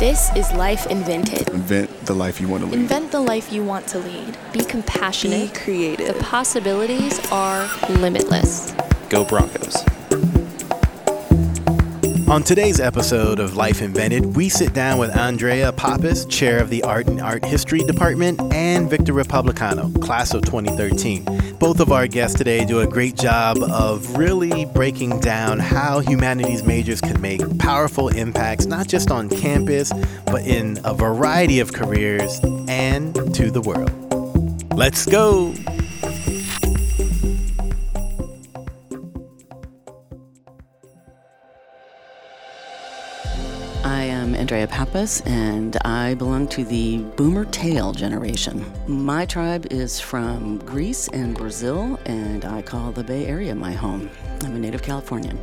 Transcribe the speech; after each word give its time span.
This 0.00 0.34
is 0.34 0.50
Life 0.52 0.86
Invented. 0.86 1.50
Invent 1.50 2.06
the 2.06 2.14
life 2.14 2.40
you 2.40 2.48
want 2.48 2.62
to 2.62 2.70
lead. 2.70 2.80
Invent 2.80 3.12
the 3.12 3.20
life 3.20 3.52
you 3.52 3.62
want 3.62 3.86
to 3.88 3.98
lead. 3.98 4.34
Be 4.50 4.64
compassionate. 4.64 5.52
Be 5.52 5.60
creative. 5.60 6.16
The 6.16 6.24
possibilities 6.24 7.20
are 7.30 7.68
limitless. 7.90 8.74
Go 9.10 9.26
Broncos. 9.26 9.76
On 12.30 12.42
today's 12.42 12.80
episode 12.80 13.40
of 13.40 13.56
Life 13.56 13.82
Invented, 13.82 14.36
we 14.36 14.48
sit 14.48 14.72
down 14.72 14.98
with 14.98 15.14
Andrea 15.14 15.70
Pappas, 15.70 16.24
chair 16.24 16.62
of 16.62 16.70
the 16.70 16.82
Art 16.84 17.06
and 17.06 17.20
Art 17.20 17.44
History 17.44 17.80
Department, 17.80 18.40
and 18.54 18.88
Victor 18.88 19.12
Republicano, 19.12 20.00
class 20.00 20.32
of 20.32 20.40
2013. 20.46 21.26
Both 21.60 21.80
of 21.80 21.92
our 21.92 22.06
guests 22.06 22.38
today 22.38 22.64
do 22.64 22.80
a 22.80 22.86
great 22.86 23.16
job 23.16 23.58
of 23.58 24.16
really 24.16 24.64
breaking 24.64 25.20
down 25.20 25.58
how 25.58 26.00
humanities 26.00 26.64
majors 26.64 27.02
can 27.02 27.20
make 27.20 27.58
powerful 27.58 28.08
impacts, 28.08 28.64
not 28.64 28.88
just 28.88 29.10
on 29.10 29.28
campus, 29.28 29.92
but 30.24 30.40
in 30.46 30.80
a 30.84 30.94
variety 30.94 31.60
of 31.60 31.74
careers 31.74 32.40
and 32.66 33.14
to 33.34 33.50
the 33.50 33.60
world. 33.60 33.92
Let's 34.74 35.04
go! 35.04 35.52
Andrea 44.40 44.66
Pappas, 44.66 45.20
and 45.26 45.76
I 45.84 46.14
belong 46.14 46.48
to 46.48 46.64
the 46.64 47.02
Boomer 47.14 47.44
Tail 47.44 47.92
generation. 47.92 48.64
My 48.86 49.26
tribe 49.26 49.66
is 49.70 50.00
from 50.00 50.56
Greece 50.64 51.08
and 51.08 51.36
Brazil, 51.36 52.00
and 52.06 52.46
I 52.46 52.62
call 52.62 52.90
the 52.90 53.04
Bay 53.04 53.26
Area 53.26 53.54
my 53.54 53.72
home. 53.72 54.08
I'm 54.42 54.56
a 54.56 54.58
native 54.58 54.82
Californian. 54.82 55.38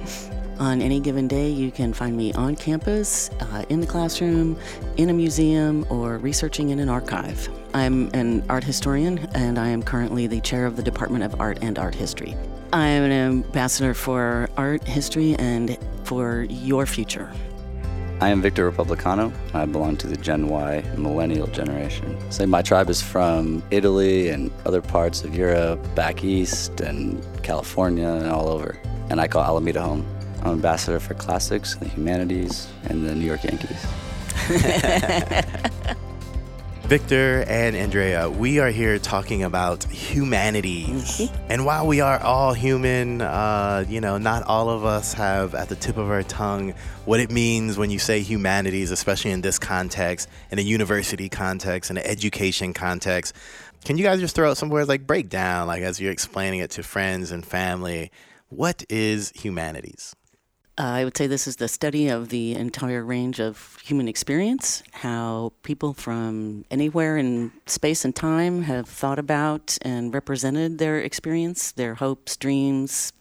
On 0.57 0.81
any 0.81 0.99
given 0.99 1.27
day, 1.27 1.47
you 1.47 1.69
can 1.69 1.93
find 1.93 2.17
me 2.17 2.33
on 2.33 2.55
campus, 2.55 3.29
uh, 3.39 3.63
in 3.69 3.81
the 3.81 3.85
classroom, 3.85 4.57
in 4.97 5.11
a 5.11 5.13
museum, 5.13 5.85
or 5.91 6.17
researching 6.17 6.71
in 6.71 6.79
an 6.79 6.89
archive. 6.89 7.47
I'm 7.75 8.09
an 8.15 8.43
art 8.49 8.63
historian, 8.63 9.19
and 9.35 9.59
I 9.59 9.67
am 9.67 9.83
currently 9.83 10.25
the 10.25 10.41
chair 10.41 10.65
of 10.65 10.75
the 10.75 10.81
Department 10.81 11.23
of 11.23 11.39
Art 11.39 11.59
and 11.61 11.77
Art 11.77 11.93
History. 11.93 12.35
I 12.73 12.87
am 12.87 13.03
an 13.03 13.11
ambassador 13.11 13.93
for 13.93 14.49
art 14.57 14.83
history 14.85 15.35
and 15.35 15.77
for 16.03 16.47
your 16.49 16.87
future. 16.87 17.31
I 18.19 18.29
am 18.29 18.41
Victor 18.41 18.69
Republicano. 18.69 19.31
I 19.53 19.65
belong 19.67 19.95
to 19.97 20.07
the 20.07 20.17
Gen 20.17 20.47
Y 20.47 20.83
millennial 20.97 21.45
generation. 21.45 22.17
So 22.31 22.47
my 22.47 22.63
tribe 22.63 22.89
is 22.89 22.99
from 22.99 23.61
Italy 23.69 24.29
and 24.29 24.51
other 24.65 24.81
parts 24.81 25.23
of 25.23 25.35
Europe, 25.35 25.79
back 25.93 26.23
east 26.23 26.81
and 26.81 27.23
California 27.43 28.07
and 28.07 28.27
all 28.27 28.47
over. 28.47 28.75
And 29.11 29.21
I 29.21 29.27
call 29.27 29.43
Alameda 29.43 29.83
home. 29.83 30.03
I'm 30.41 30.53
ambassador 30.53 30.99
for 30.99 31.13
classics, 31.13 31.75
the 31.75 31.87
humanities, 31.87 32.67
and 32.85 33.05
the 33.07 33.13
New 33.13 33.25
York 33.25 33.43
Yankees. 33.43 33.85
Victor 36.87 37.43
and 37.49 37.75
Andrea, 37.75 38.29
we 38.29 38.59
are 38.59 38.69
here 38.69 38.97
talking 38.97 39.43
about 39.43 39.83
humanities. 39.83 41.29
And 41.49 41.65
while 41.65 41.85
we 41.85 41.99
are 41.99 42.17
all 42.23 42.53
human, 42.53 43.19
uh, 43.19 43.83
you 43.89 43.99
know, 43.99 44.17
not 44.17 44.43
all 44.43 44.69
of 44.69 44.85
us 44.85 45.11
have 45.11 45.53
at 45.53 45.67
the 45.67 45.75
tip 45.75 45.97
of 45.97 46.09
our 46.09 46.23
tongue 46.23 46.73
what 47.03 47.19
it 47.19 47.29
means 47.29 47.77
when 47.77 47.89
you 47.89 47.99
say 47.99 48.21
humanities, 48.21 48.89
especially 48.89 49.31
in 49.31 49.41
this 49.41 49.59
context, 49.59 50.29
in 50.49 50.59
a 50.59 50.61
university 50.61 51.27
context, 51.27 51.91
in 51.91 51.97
an 51.97 52.05
education 52.05 52.73
context. 52.73 53.35
Can 53.83 53.97
you 53.97 54.05
guys 54.05 54.21
just 54.21 54.33
throw 54.33 54.49
out 54.49 54.55
some 54.55 54.69
words 54.69 54.87
like 54.87 55.05
breakdown, 55.05 55.67
like 55.67 55.81
as 55.81 55.99
you're 55.99 56.13
explaining 56.13 56.61
it 56.61 56.71
to 56.71 56.83
friends 56.83 57.31
and 57.31 57.45
family? 57.45 58.13
What 58.47 58.85
is 58.87 59.33
humanities? 59.35 60.15
I 60.77 61.03
would 61.03 61.17
say 61.17 61.25
this 61.25 61.47
is 61.47 61.55
the 61.55 61.67
study 61.67 62.07
of 62.07 62.29
the 62.29 62.53
entire 62.53 63.03
range 63.03 63.39
of 63.39 63.79
human 63.83 64.07
experience, 64.07 64.83
how 64.91 65.53
people 65.63 65.93
from 65.93 66.65
anywhere 66.69 67.17
in 67.17 67.51
space 67.65 68.05
and 68.05 68.15
time 68.15 68.61
have 68.63 68.87
thought 68.87 69.17
about 69.17 69.77
and 69.81 70.13
represented 70.13 70.77
their 70.77 70.99
experience, 70.99 71.71
their 71.71 71.95
hopes, 71.95 72.37
dreams, 72.37 73.11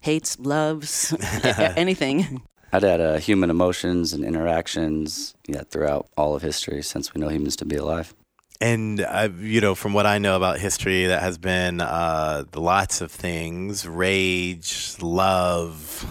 hates, 0.00 0.36
loves, 0.40 1.14
anything. 1.76 2.42
I'd 2.72 2.84
add 2.84 3.00
uh, 3.00 3.18
human 3.18 3.50
emotions 3.50 4.12
and 4.12 4.24
interactions 4.24 5.34
yeah, 5.46 5.62
throughout 5.62 6.08
all 6.16 6.34
of 6.34 6.42
history 6.42 6.82
since 6.82 7.14
we 7.14 7.20
know 7.20 7.28
humans 7.28 7.54
to 7.56 7.64
be 7.66 7.76
alive. 7.76 8.14
And 8.60 8.98
you 9.38 9.60
know, 9.60 9.74
from 9.74 9.92
what 9.92 10.04
I 10.04 10.18
know 10.18 10.36
about 10.36 10.58
history, 10.58 11.06
that 11.06 11.22
has 11.22 11.38
been 11.38 11.80
uh, 11.80 12.44
lots 12.54 13.00
of 13.00 13.12
things: 13.12 13.86
rage, 13.86 14.96
love, 15.00 16.04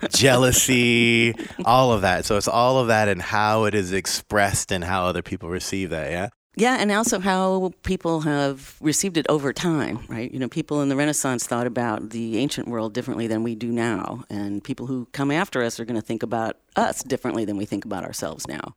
jealousy, 0.10 1.34
all 1.64 1.92
of 1.92 2.02
that. 2.02 2.26
So 2.26 2.36
it's 2.36 2.48
all 2.48 2.78
of 2.78 2.88
that 2.88 3.08
and 3.08 3.22
how 3.22 3.64
it 3.64 3.74
is 3.74 3.92
expressed 3.92 4.70
and 4.70 4.84
how 4.84 5.06
other 5.06 5.22
people 5.22 5.48
receive 5.48 5.90
that. 5.90 6.10
Yeah. 6.10 6.28
Yeah, 6.54 6.76
and 6.78 6.92
also 6.92 7.18
how 7.18 7.72
people 7.82 8.20
have 8.20 8.76
received 8.82 9.16
it 9.16 9.24
over 9.30 9.54
time, 9.54 10.04
right? 10.08 10.30
You 10.30 10.38
know, 10.38 10.48
people 10.48 10.82
in 10.82 10.90
the 10.90 10.96
Renaissance 10.96 11.46
thought 11.46 11.66
about 11.66 12.10
the 12.10 12.36
ancient 12.36 12.68
world 12.68 12.92
differently 12.92 13.26
than 13.26 13.42
we 13.42 13.54
do 13.54 13.72
now, 13.72 14.24
and 14.28 14.62
people 14.62 14.86
who 14.86 15.08
come 15.12 15.30
after 15.30 15.62
us 15.62 15.80
are 15.80 15.86
going 15.86 15.98
to 15.98 16.06
think 16.06 16.22
about 16.22 16.58
us 16.76 17.02
differently 17.02 17.46
than 17.46 17.56
we 17.56 17.64
think 17.64 17.86
about 17.86 18.04
ourselves 18.04 18.46
now 18.46 18.74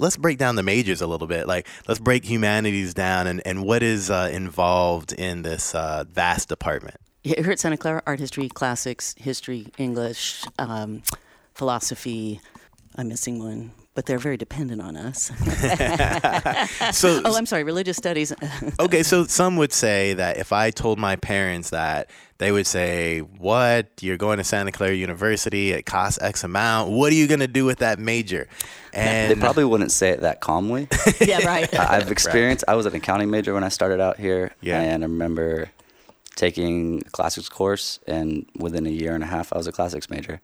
let's 0.00 0.16
break 0.16 0.38
down 0.38 0.56
the 0.56 0.62
majors 0.62 1.00
a 1.00 1.06
little 1.06 1.26
bit. 1.26 1.46
Like, 1.46 1.66
let's 1.86 2.00
break 2.00 2.24
humanities 2.24 2.94
down 2.94 3.26
and, 3.26 3.42
and 3.44 3.64
what 3.64 3.82
is 3.82 4.10
uh, 4.10 4.30
involved 4.32 5.12
in 5.12 5.42
this 5.42 5.74
uh, 5.74 6.04
vast 6.10 6.48
department. 6.48 6.96
Here 7.22 7.50
at 7.50 7.58
Santa 7.58 7.76
Clara, 7.76 8.02
art 8.06 8.18
history, 8.18 8.48
classics, 8.48 9.14
history, 9.18 9.66
English, 9.76 10.44
um, 10.58 11.02
philosophy. 11.54 12.40
I'm 12.96 13.08
missing 13.08 13.38
one, 13.38 13.72
but 14.00 14.06
they're 14.06 14.18
very 14.18 14.38
dependent 14.38 14.80
on 14.80 14.96
us. 14.96 15.24
so, 16.96 17.20
oh, 17.22 17.36
I'm 17.36 17.44
sorry, 17.44 17.64
religious 17.64 17.98
studies. 17.98 18.32
okay, 18.80 19.02
so 19.02 19.24
some 19.24 19.58
would 19.58 19.74
say 19.74 20.14
that 20.14 20.38
if 20.38 20.54
I 20.54 20.70
told 20.70 20.98
my 20.98 21.16
parents 21.16 21.68
that, 21.68 22.08
they 22.38 22.50
would 22.50 22.66
say, 22.66 23.18
What? 23.18 23.90
You're 24.00 24.16
going 24.16 24.38
to 24.38 24.44
Santa 24.44 24.72
Clara 24.72 24.94
University, 24.94 25.72
it 25.72 25.84
costs 25.84 26.18
X 26.22 26.44
amount. 26.44 26.92
What 26.92 27.12
are 27.12 27.14
you 27.14 27.26
going 27.26 27.40
to 27.40 27.46
do 27.46 27.66
with 27.66 27.80
that 27.80 27.98
major? 27.98 28.48
And 28.94 29.30
they 29.30 29.38
probably 29.38 29.66
wouldn't 29.66 29.92
say 29.92 30.08
it 30.08 30.22
that 30.22 30.40
calmly. 30.40 30.88
yeah, 31.20 31.44
right. 31.44 31.68
I've 31.78 32.10
experienced, 32.10 32.64
right. 32.66 32.72
I 32.72 32.76
was 32.76 32.86
an 32.86 32.94
accounting 32.94 33.30
major 33.30 33.52
when 33.52 33.64
I 33.64 33.68
started 33.68 34.00
out 34.00 34.16
here. 34.16 34.52
Yeah. 34.62 34.80
And 34.80 35.04
I 35.04 35.08
remember 35.08 35.68
taking 36.36 37.02
a 37.06 37.10
classics 37.10 37.50
course, 37.50 38.00
and 38.06 38.48
within 38.56 38.86
a 38.86 38.90
year 38.90 39.14
and 39.14 39.22
a 39.22 39.26
half, 39.26 39.52
I 39.52 39.58
was 39.58 39.66
a 39.66 39.72
classics 39.72 40.08
major. 40.08 40.40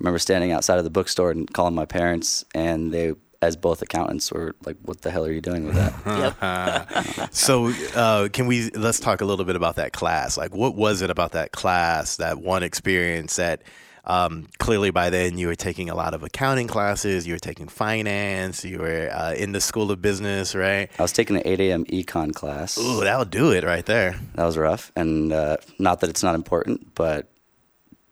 I 0.00 0.02
remember 0.02 0.18
standing 0.18 0.50
outside 0.50 0.78
of 0.78 0.84
the 0.84 0.90
bookstore 0.90 1.30
and 1.30 1.52
calling 1.52 1.74
my 1.74 1.84
parents, 1.84 2.44
and 2.54 2.90
they 2.90 3.12
as 3.42 3.56
both 3.56 3.82
accountants 3.82 4.32
were 4.32 4.54
like, 4.64 4.76
"What 4.82 5.02
the 5.02 5.10
hell 5.10 5.26
are 5.26 5.32
you 5.32 5.42
doing 5.42 5.66
with 5.66 5.74
that?" 5.74 7.28
so, 7.32 7.72
uh, 7.94 8.28
can 8.32 8.46
we 8.46 8.70
let's 8.70 8.98
talk 8.98 9.20
a 9.20 9.26
little 9.26 9.44
bit 9.44 9.56
about 9.56 9.76
that 9.76 9.92
class? 9.92 10.38
Like, 10.38 10.54
what 10.54 10.74
was 10.74 11.02
it 11.02 11.10
about 11.10 11.32
that 11.32 11.52
class, 11.52 12.16
that 12.16 12.40
one 12.40 12.62
experience 12.62 13.36
that 13.36 13.62
um, 14.06 14.46
clearly 14.58 14.90
by 14.90 15.10
then 15.10 15.36
you 15.36 15.46
were 15.48 15.54
taking 15.54 15.90
a 15.90 15.94
lot 15.94 16.14
of 16.14 16.22
accounting 16.22 16.66
classes, 16.66 17.26
you 17.26 17.34
were 17.34 17.38
taking 17.38 17.68
finance, 17.68 18.64
you 18.64 18.78
were 18.78 19.10
uh, 19.12 19.34
in 19.34 19.52
the 19.52 19.60
school 19.60 19.90
of 19.90 20.00
business, 20.00 20.54
right? 20.54 20.90
I 20.98 21.02
was 21.02 21.12
taking 21.12 21.36
an 21.36 21.42
8 21.44 21.60
a.m. 21.60 21.84
econ 21.84 22.34
class. 22.34 22.78
Ooh, 22.78 23.00
that'll 23.00 23.26
do 23.26 23.52
it 23.52 23.64
right 23.64 23.84
there. 23.84 24.18
That 24.36 24.44
was 24.44 24.56
rough, 24.56 24.92
and 24.96 25.30
uh, 25.30 25.58
not 25.78 26.00
that 26.00 26.08
it's 26.08 26.22
not 26.22 26.34
important, 26.34 26.94
but 26.94 27.30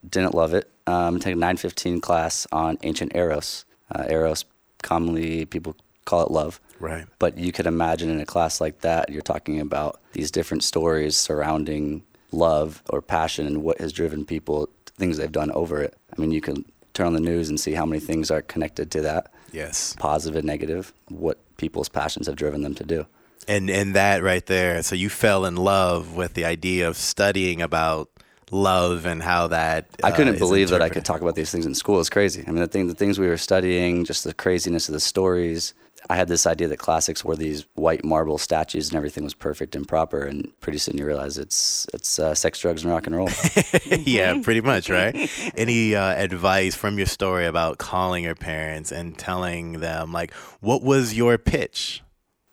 didn't 0.09 0.35
love 0.35 0.55
it. 0.55 0.71
Um, 0.87 1.19
taking 1.19 1.43
a 1.43 1.47
9:15 1.47 2.01
class 2.01 2.47
on 2.53 2.79
ancient 2.83 3.15
eros. 3.15 3.65
Uh, 3.95 4.05
eros 4.09 4.45
commonly 4.83 5.45
people 5.45 5.77
call 6.05 6.25
it 6.25 6.31
love. 6.31 6.61
Right. 6.81 7.07
But 7.19 7.39
you 7.39 7.53
could 7.53 7.67
imagine 7.67 8.09
in 8.11 8.21
a 8.21 8.27
class 8.27 8.61
like 8.61 8.81
that, 8.81 9.11
you're 9.11 9.23
talking 9.23 9.61
about 9.61 10.01
these 10.13 10.31
different 10.31 10.63
stories 10.63 11.17
surrounding 11.17 12.05
love 12.33 12.83
or 12.89 13.03
passion 13.03 13.47
and 13.47 13.63
what 13.63 13.81
has 13.81 13.93
driven 13.93 14.25
people, 14.25 14.69
things 14.97 15.17
they've 15.17 15.31
done 15.31 15.51
over 15.53 15.83
it. 15.83 15.97
I 16.17 16.21
mean, 16.21 16.31
you 16.31 16.41
can 16.41 16.65
turn 16.95 17.09
on 17.09 17.13
the 17.15 17.21
news 17.21 17.49
and 17.49 17.59
see 17.59 17.73
how 17.73 17.85
many 17.85 18.01
things 18.01 18.31
are 18.31 18.43
connected 18.43 18.91
to 18.93 19.01
that. 19.03 19.33
Yes. 19.53 19.95
Positive 19.99 20.37
and 20.37 20.47
negative, 20.47 20.93
what 21.09 21.39
people's 21.57 21.89
passions 21.89 22.27
have 22.27 22.37
driven 22.37 22.63
them 22.63 22.75
to 22.75 22.85
do. 22.85 23.07
And 23.47 23.71
and 23.71 23.95
that 23.95 24.23
right 24.23 24.45
there, 24.45 24.83
so 24.83 24.95
you 24.95 25.09
fell 25.09 25.47
in 25.47 25.57
love 25.57 26.15
with 26.15 26.35
the 26.35 26.45
idea 26.45 26.87
of 26.87 26.99
studying 26.99 27.63
about 27.63 28.11
love 28.53 29.07
and 29.07 29.23
how 29.23 29.49
that. 29.49 29.87
Uh, 30.03 30.07
I 30.07 30.11
couldn't 30.13 30.37
uh, 30.37 30.39
believe 30.39 30.71
that 30.71 30.83
I 30.83 30.89
could 30.89 31.05
talk 31.05 31.21
about 31.21 31.35
these 31.35 31.51
things 31.51 31.67
in 31.67 31.75
school. 31.75 32.01
It's 32.01 32.11
crazy. 32.11 32.45
I 32.47 32.51
mean, 32.51 32.61
the 32.61 32.69
thing, 32.69 32.87
the 32.87 32.95
things 32.95 33.19
we 33.19 33.29
were 33.29 33.37
studying, 33.37 34.05
just 34.05 34.25
the 34.25 34.35
craziness 34.35 34.89
of 34.89 34.93
the 34.93 35.01
stories. 35.01 35.75
I 36.09 36.17
had 36.17 36.29
this 36.29 36.47
idea 36.47 36.69
that 36.69 36.79
classics 36.79 37.25
were 37.25 37.37
these 37.37 37.67
white 37.75 38.05
marble 38.05 38.39
statues 38.39 38.89
and 38.89 38.97
everything 38.97 39.25
was 39.25 39.35
perfect 39.35 39.75
and 39.75 39.87
proper. 39.87 40.23
And 40.23 40.49
pretty 40.61 40.79
soon 40.79 40.97
you 40.97 41.05
realize 41.05 41.39
it's 41.39 41.87
it's 41.93 42.19
uh, 42.19 42.35
sex, 42.35 42.61
drugs, 42.61 42.85
and 42.85 42.93
rock 42.93 43.07
and 43.07 43.17
roll. 43.17 43.29
yeah, 43.87 44.41
pretty 44.43 44.61
much, 44.61 44.89
right? 44.89 45.31
Any 45.57 45.95
uh, 45.95 46.15
advice 46.15 46.75
from 46.75 46.99
your 46.99 47.07
story 47.07 47.47
about 47.47 47.79
calling 47.79 48.25
your 48.25 48.37
parents 48.37 48.93
and 48.93 49.19
telling 49.19 49.81
them 49.81 50.13
like, 50.13 50.33
what 50.61 50.83
was 50.83 51.15
your 51.15 51.37
pitch? 51.37 52.03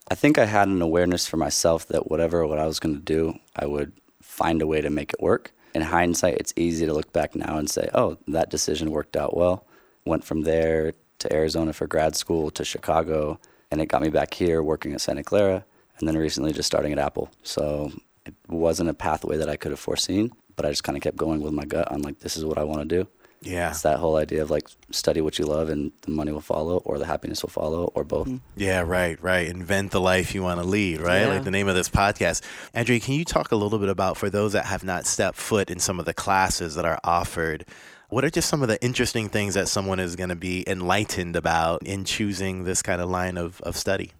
I 0.10 0.16
think 0.16 0.38
I 0.38 0.46
had 0.46 0.68
an 0.68 0.82
awareness 0.82 1.28
for 1.28 1.38
myself 1.38 1.88
that 1.88 2.12
whatever 2.12 2.46
what 2.46 2.60
I 2.60 2.66
was 2.66 2.80
going 2.80 2.96
to 2.96 3.02
do, 3.02 3.40
I 3.56 3.66
would 3.66 3.94
find 4.22 4.62
a 4.62 4.68
way 4.68 4.82
to 4.82 4.90
make 4.90 5.14
it 5.14 5.22
work 5.22 5.55
in 5.76 5.82
hindsight, 5.82 6.38
it's 6.38 6.54
easy 6.56 6.86
to 6.86 6.94
look 6.94 7.12
back 7.12 7.36
now 7.36 7.58
and 7.58 7.70
say, 7.70 7.90
oh, 7.94 8.18
that 8.30 8.50
decision 8.50 8.92
worked 8.92 9.18
out 9.18 9.36
well. 9.36 9.68
Went 10.06 10.24
from 10.24 10.44
there 10.44 10.94
to 11.20 11.34
Arizona 11.34 11.74
for 11.74 11.86
grad 11.86 12.16
school, 12.16 12.50
to 12.52 12.64
Chicago, 12.64 13.40
and 13.70 13.82
it 13.82 13.88
got 13.88 14.02
me 14.02 14.10
back 14.10 14.34
here 14.34 14.64
working 14.64 14.94
at 14.94 15.02
Santa 15.02 15.24
Clara, 15.24 15.66
and 16.00 16.08
then 16.08 16.18
recently 16.18 16.54
just 16.54 16.68
starting 16.68 16.94
at 16.94 17.00
Apple. 17.00 17.30
So 17.44 17.92
it 18.26 18.34
wasn't 18.48 18.90
a 18.90 18.94
pathway 18.94 19.36
that 19.38 19.50
I 19.50 19.58
could 19.58 19.72
have 19.72 19.80
foreseen, 19.80 20.32
but 20.56 20.66
I 20.66 20.70
just 20.70 20.86
kind 20.86 20.98
of 20.98 21.04
kept 21.04 21.18
going 21.18 21.42
with 21.42 21.54
my 21.54 21.66
gut 21.66 21.92
on 21.92 22.02
like, 22.02 22.20
this 22.20 22.38
is 22.38 22.46
what 22.46 22.58
I 22.58 22.64
want 22.64 22.88
to 22.88 23.04
do. 23.04 23.08
Yeah. 23.46 23.70
It's 23.70 23.84
that 23.84 24.00
whole 24.00 24.16
idea 24.16 24.42
of 24.42 24.50
like 24.50 24.68
study 24.92 25.22
what 25.22 25.38
you 25.40 25.46
love 25.46 25.70
and 25.70 25.92
the 26.02 26.12
money 26.12 26.32
will 26.32 26.42
follow 26.42 26.78
or 26.78 26.98
the 26.98 27.06
happiness 27.06 27.44
will 27.44 27.50
follow 27.50 27.92
or 27.96 28.04
both. 28.04 28.28
Mm-hmm. 28.28 28.38
Yeah, 28.58 28.82
right, 28.82 29.22
right. 29.22 29.48
Invent 29.48 29.92
the 29.92 30.02
life 30.02 30.34
you 30.34 30.44
want 30.44 30.60
to 30.62 30.68
lead, 30.68 31.00
right? 31.00 31.22
Yeah. 31.22 31.28
Like 31.28 31.44
the 31.44 31.52
name 31.52 31.68
of 31.68 31.76
this 31.76 31.90
podcast. 31.90 32.42
Andrea, 32.74 33.00
can 33.00 33.14
you 33.14 33.26
talk 33.26 33.52
a 33.52 33.56
little 33.56 33.80
bit 33.80 33.90
about 33.90 34.18
for 34.18 34.30
those 34.30 34.54
that 34.54 34.66
have 34.66 34.84
not 34.84 35.06
stepped 35.06 35.38
foot 35.38 35.70
in 35.70 35.80
some 35.80 36.00
of 36.00 36.06
the 36.06 36.14
classes 36.14 36.76
that 36.76 36.86
are 36.86 37.00
offered? 37.04 37.66
What 38.10 38.24
are 38.24 38.30
just 38.30 38.50
some 38.50 38.62
of 38.62 38.68
the 38.68 38.82
interesting 38.84 39.30
things 39.30 39.56
that 39.56 39.68
someone 39.68 40.00
is 40.00 40.16
going 40.16 40.30
to 40.30 40.36
be 40.36 40.64
enlightened 40.68 41.36
about 41.36 41.86
in 41.86 42.06
choosing 42.06 42.64
this 42.64 42.82
kind 42.82 43.02
of 43.02 43.10
line 43.10 43.38
of, 43.38 43.62
of 43.62 43.78
study? 43.78 44.12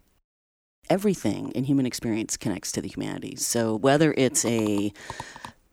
everything 0.88 1.50
in 1.52 1.64
human 1.64 1.86
experience 1.86 2.36
connects 2.36 2.72
to 2.72 2.80
the 2.80 2.88
humanities. 2.88 3.46
So 3.46 3.74
whether 3.74 4.14
it's 4.16 4.44
a 4.44 4.92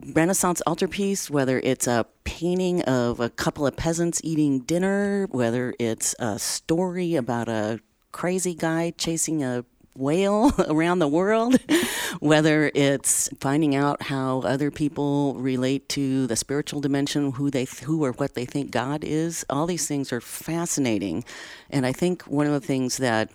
Renaissance 0.05 0.61
altarpiece, 0.67 1.29
whether 1.29 1.59
it's 1.59 1.87
a 1.87 2.05
painting 2.23 2.81
of 2.83 3.19
a 3.19 3.29
couple 3.29 3.65
of 3.65 3.75
peasants 3.75 4.19
eating 4.23 4.59
dinner, 4.59 5.27
whether 5.31 5.73
it's 5.79 6.15
a 6.19 6.37
story 6.39 7.15
about 7.15 7.47
a 7.47 7.79
crazy 8.11 8.53
guy 8.53 8.93
chasing 8.97 9.43
a 9.43 9.65
whale 9.95 10.51
around 10.67 10.99
the 10.99 11.07
world, 11.07 11.57
whether 12.19 12.71
it's 12.73 13.29
finding 13.39 13.75
out 13.75 14.03
how 14.03 14.39
other 14.41 14.71
people 14.71 15.35
relate 15.35 15.87
to 15.89 16.27
the 16.27 16.35
spiritual 16.35 16.81
dimension, 16.81 17.31
who 17.33 17.49
they 17.49 17.65
who 17.83 18.03
or 18.03 18.11
what 18.13 18.33
they 18.33 18.45
think 18.45 18.71
God 18.71 19.03
is, 19.03 19.45
all 19.49 19.65
these 19.65 19.87
things 19.87 20.11
are 20.11 20.21
fascinating. 20.21 21.23
And 21.69 21.85
I 21.85 21.91
think 21.91 22.23
one 22.23 22.47
of 22.47 22.53
the 22.53 22.65
things 22.65 22.97
that 22.97 23.31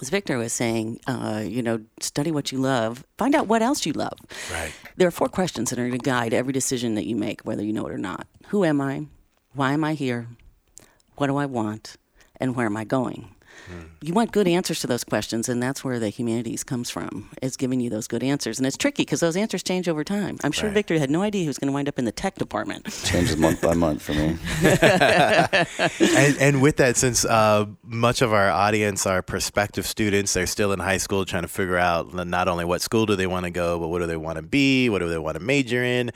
as 0.00 0.08
Victor 0.10 0.38
was 0.38 0.52
saying, 0.52 1.00
uh, 1.06 1.42
you 1.44 1.62
know, 1.62 1.80
study 2.00 2.30
what 2.30 2.52
you 2.52 2.58
love, 2.58 3.04
find 3.18 3.34
out 3.34 3.46
what 3.46 3.62
else 3.62 3.84
you 3.86 3.92
love. 3.92 4.18
Right. 4.52 4.72
There 4.96 5.08
are 5.08 5.12
four 5.12 5.28
questions 5.28 5.70
that 5.70 5.78
are 5.78 5.86
going 5.86 5.98
to 5.98 6.04
guide 6.04 6.32
every 6.32 6.52
decision 6.52 6.94
that 6.94 7.06
you 7.06 7.16
make, 7.16 7.42
whether 7.42 7.62
you 7.64 7.72
know 7.72 7.86
it 7.86 7.92
or 7.92 7.98
not. 7.98 8.26
Who 8.48 8.64
am 8.64 8.80
I? 8.80 9.06
Why 9.54 9.72
am 9.72 9.84
I 9.84 9.94
here? 9.94 10.28
What 11.16 11.26
do 11.26 11.36
I 11.36 11.46
want? 11.46 11.96
And 12.38 12.56
where 12.56 12.66
am 12.66 12.76
I 12.76 12.84
going? 12.84 13.34
You 14.02 14.14
want 14.14 14.32
good 14.32 14.48
answers 14.48 14.80
to 14.80 14.86
those 14.86 15.04
questions, 15.04 15.46
and 15.46 15.62
that's 15.62 15.84
where 15.84 15.98
the 15.98 16.08
humanities 16.08 16.64
comes 16.64 16.88
from. 16.88 17.28
It's 17.42 17.58
giving 17.58 17.80
you 17.80 17.90
those 17.90 18.06
good 18.08 18.22
answers, 18.22 18.58
and 18.58 18.66
it's 18.66 18.78
tricky 18.78 19.02
because 19.02 19.20
those 19.20 19.36
answers 19.36 19.62
change 19.62 19.90
over 19.90 20.04
time. 20.04 20.38
I'm 20.42 20.52
sure 20.52 20.70
Right. 20.70 20.74
Victor 20.74 20.98
had 20.98 21.10
no 21.10 21.20
idea 21.20 21.42
he 21.42 21.46
was 21.48 21.58
going 21.58 21.66
to 21.66 21.72
wind 21.72 21.86
up 21.86 21.98
in 21.98 22.06
the 22.06 22.12
tech 22.12 22.36
department. 22.36 22.86
Changes 23.04 23.36
month 23.36 23.60
by 23.60 23.74
month 23.74 24.00
for 24.00 24.14
me. 24.14 24.38
and, 26.16 26.38
and 26.38 26.62
with 26.62 26.78
that, 26.78 26.96
since 26.96 27.26
uh, 27.26 27.66
much 27.84 28.22
of 28.22 28.32
our 28.32 28.48
audience 28.48 29.04
are 29.04 29.20
prospective 29.20 29.86
students, 29.86 30.32
they're 30.32 30.46
still 30.46 30.72
in 30.72 30.78
high 30.78 30.96
school 30.96 31.26
trying 31.26 31.42
to 31.42 31.48
figure 31.48 31.76
out 31.76 32.14
not 32.14 32.48
only 32.48 32.64
what 32.64 32.80
school 32.80 33.04
do 33.04 33.16
they 33.16 33.26
want 33.26 33.44
to 33.44 33.50
go, 33.50 33.78
but 33.78 33.88
what 33.88 33.98
do 33.98 34.06
they 34.06 34.16
want 34.16 34.36
to 34.36 34.42
be, 34.42 34.88
what 34.88 35.00
do 35.00 35.10
they 35.10 35.18
want 35.18 35.36
to 35.36 35.42
major 35.42 35.84
in. 35.84 36.10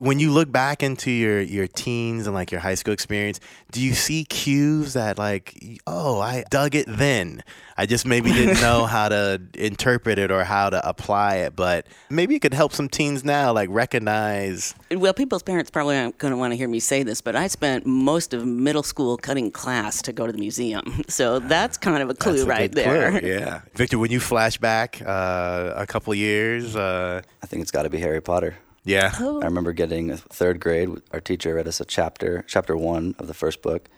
When 0.00 0.18
you 0.20 0.30
look 0.30 0.50
back 0.50 0.82
into 0.84 1.10
your 1.10 1.40
your 1.40 1.66
teens 1.66 2.26
and 2.26 2.34
like 2.34 2.52
your 2.52 2.60
high 2.60 2.76
school 2.76 2.94
experience, 2.94 3.40
do 3.72 3.80
you 3.80 3.94
see 3.94 4.24
cues 4.24 4.92
that 4.92 5.18
like, 5.18 5.80
oh, 5.88 6.20
I 6.20 6.44
dug 6.50 6.74
it 6.76 6.86
then. 6.88 7.27
I 7.76 7.86
just 7.86 8.04
maybe 8.06 8.32
didn't 8.32 8.60
know 8.68 8.86
how 8.86 9.08
to 9.08 9.40
interpret 9.54 10.18
it 10.18 10.30
or 10.30 10.42
how 10.44 10.70
to 10.70 10.88
apply 10.88 11.36
it, 11.36 11.54
but 11.54 11.86
maybe 12.10 12.34
it 12.34 12.40
could 12.40 12.54
help 12.54 12.72
some 12.72 12.88
teens 12.88 13.24
now 13.24 13.52
like 13.52 13.68
recognize. 13.70 14.74
Well, 14.90 15.12
people's 15.14 15.42
parents 15.42 15.70
probably 15.70 15.96
aren't 15.96 16.18
going 16.18 16.32
to 16.32 16.36
want 16.36 16.52
to 16.52 16.56
hear 16.56 16.68
me 16.68 16.80
say 16.80 17.02
this, 17.02 17.20
but 17.20 17.36
I 17.36 17.46
spent 17.46 17.86
most 17.86 18.32
of 18.34 18.46
middle 18.46 18.82
school 18.82 19.16
cutting 19.16 19.50
class 19.50 20.02
to 20.02 20.12
go 20.12 20.26
to 20.26 20.32
the 20.32 20.38
museum. 20.38 21.02
So 21.08 21.38
that's 21.40 21.76
kind 21.78 22.02
of 22.02 22.10
a 22.10 22.14
clue 22.14 22.32
That's 22.32 22.44
a 22.44 22.46
right 22.46 22.70
good 22.70 22.84
there. 22.84 23.20
clue, 23.20 23.28
Yeah, 23.38 23.60
Victor, 23.74 23.98
when 23.98 24.10
you 24.10 24.20
flash 24.20 24.58
back 24.58 25.00
uh, 25.04 25.72
a 25.76 25.86
couple 25.86 26.14
years, 26.14 26.76
uh, 26.76 27.22
I 27.42 27.46
think 27.46 27.62
it's 27.62 27.70
got 27.70 27.82
to 27.82 27.90
be 27.90 27.98
Harry 27.98 28.20
Potter. 28.20 28.56
yeah, 28.84 29.12
Oh. 29.20 29.40
I 29.40 29.44
remember 29.46 29.72
getting 29.72 30.16
third 30.16 30.60
grade. 30.60 30.90
Our 31.12 31.20
teacher 31.20 31.54
read 31.54 31.66
us 31.66 31.80
a 31.80 31.84
chapter, 31.84 32.44
chapter 32.46 32.76
one 32.76 33.14
of 33.18 33.26
the 33.26 33.34
first 33.34 33.62
book, 33.62 33.88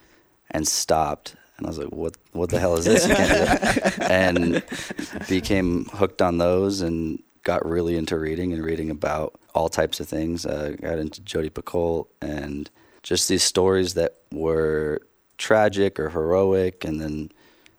and 0.50 0.66
stopped. 0.66 1.36
And 1.60 1.66
I 1.66 1.70
was 1.70 1.78
like, 1.78 1.88
"What? 1.88 2.16
What 2.32 2.48
the 2.50 2.58
hell 2.58 2.76
is 2.76 2.86
this?" 2.86 3.06
And 4.10 4.62
became 5.28 5.84
hooked 5.84 6.22
on 6.22 6.38
those, 6.38 6.80
and 6.80 7.22
got 7.44 7.64
really 7.64 7.96
into 7.96 8.18
reading 8.18 8.52
and 8.52 8.64
reading 8.64 8.90
about 8.90 9.38
all 9.54 9.68
types 9.68 10.00
of 10.00 10.08
things. 10.08 10.46
Uh, 10.46 10.74
got 10.80 10.98
into 10.98 11.20
Jodi 11.20 11.50
Picoult 11.50 12.06
and 12.20 12.70
just 13.02 13.28
these 13.28 13.42
stories 13.42 13.94
that 13.94 14.16
were 14.32 15.00
tragic 15.38 16.00
or 16.00 16.10
heroic, 16.10 16.84
and 16.84 17.00
then 17.00 17.30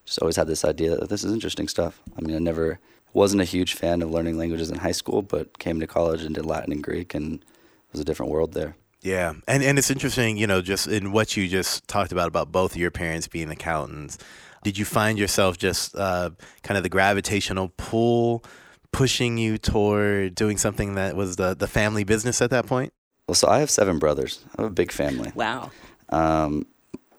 just 0.05 0.19
always 0.19 0.35
had 0.35 0.47
this 0.47 0.63
idea 0.63 0.95
that 0.95 1.09
this 1.09 1.23
is 1.23 1.33
interesting 1.33 1.67
stuff. 1.67 2.01
I 2.17 2.21
mean, 2.21 2.35
I 2.35 2.39
never 2.39 2.79
wasn't 3.13 3.41
a 3.41 3.45
huge 3.45 3.73
fan 3.73 4.01
of 4.01 4.11
learning 4.11 4.37
languages 4.37 4.69
in 4.69 4.77
high 4.77 4.91
school, 4.91 5.21
but 5.21 5.57
came 5.59 5.79
to 5.79 5.87
college 5.87 6.23
and 6.23 6.35
did 6.35 6.45
Latin 6.45 6.71
and 6.71 6.83
Greek, 6.83 7.13
and 7.13 7.35
it 7.35 7.91
was 7.91 8.01
a 8.01 8.05
different 8.05 8.31
world 8.31 8.53
there. 8.53 8.75
Yeah, 9.01 9.33
and 9.47 9.63
and 9.63 9.77
it's 9.77 9.91
interesting, 9.91 10.37
you 10.37 10.47
know, 10.47 10.61
just 10.61 10.87
in 10.87 11.11
what 11.11 11.35
you 11.35 11.47
just 11.47 11.87
talked 11.87 12.11
about 12.11 12.27
about 12.27 12.51
both 12.51 12.71
of 12.71 12.77
your 12.77 12.91
parents 12.91 13.27
being 13.27 13.49
accountants. 13.49 14.17
Did 14.63 14.77
you 14.77 14.85
find 14.85 15.17
yourself 15.17 15.57
just 15.57 15.95
uh, 15.95 16.29
kind 16.63 16.77
of 16.77 16.83
the 16.83 16.89
gravitational 16.89 17.71
pull 17.77 18.43
pushing 18.91 19.37
you 19.37 19.57
toward 19.57 20.35
doing 20.35 20.57
something 20.57 20.95
that 20.95 21.15
was 21.15 21.35
the 21.35 21.55
the 21.55 21.67
family 21.67 22.03
business 22.03 22.41
at 22.41 22.51
that 22.51 22.67
point? 22.67 22.93
Well, 23.27 23.35
so 23.35 23.47
I 23.47 23.59
have 23.59 23.69
seven 23.69 23.97
brothers. 23.97 24.45
I 24.57 24.61
have 24.61 24.71
a 24.71 24.73
big 24.73 24.91
family. 24.91 25.31
Wow. 25.35 25.71
Um, 26.09 26.65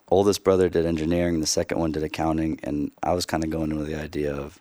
oldest 0.09 0.45
brother 0.45 0.69
did 0.69 0.85
engineering, 0.85 1.41
the 1.41 1.47
second 1.47 1.79
one 1.79 1.91
did 1.91 2.03
accounting, 2.03 2.61
and 2.63 2.93
I 3.03 3.15
was 3.15 3.25
kind 3.25 3.43
of 3.43 3.51
going 3.51 3.77
with 3.77 3.87
the 3.87 3.99
idea 3.99 4.35
of, 4.35 4.61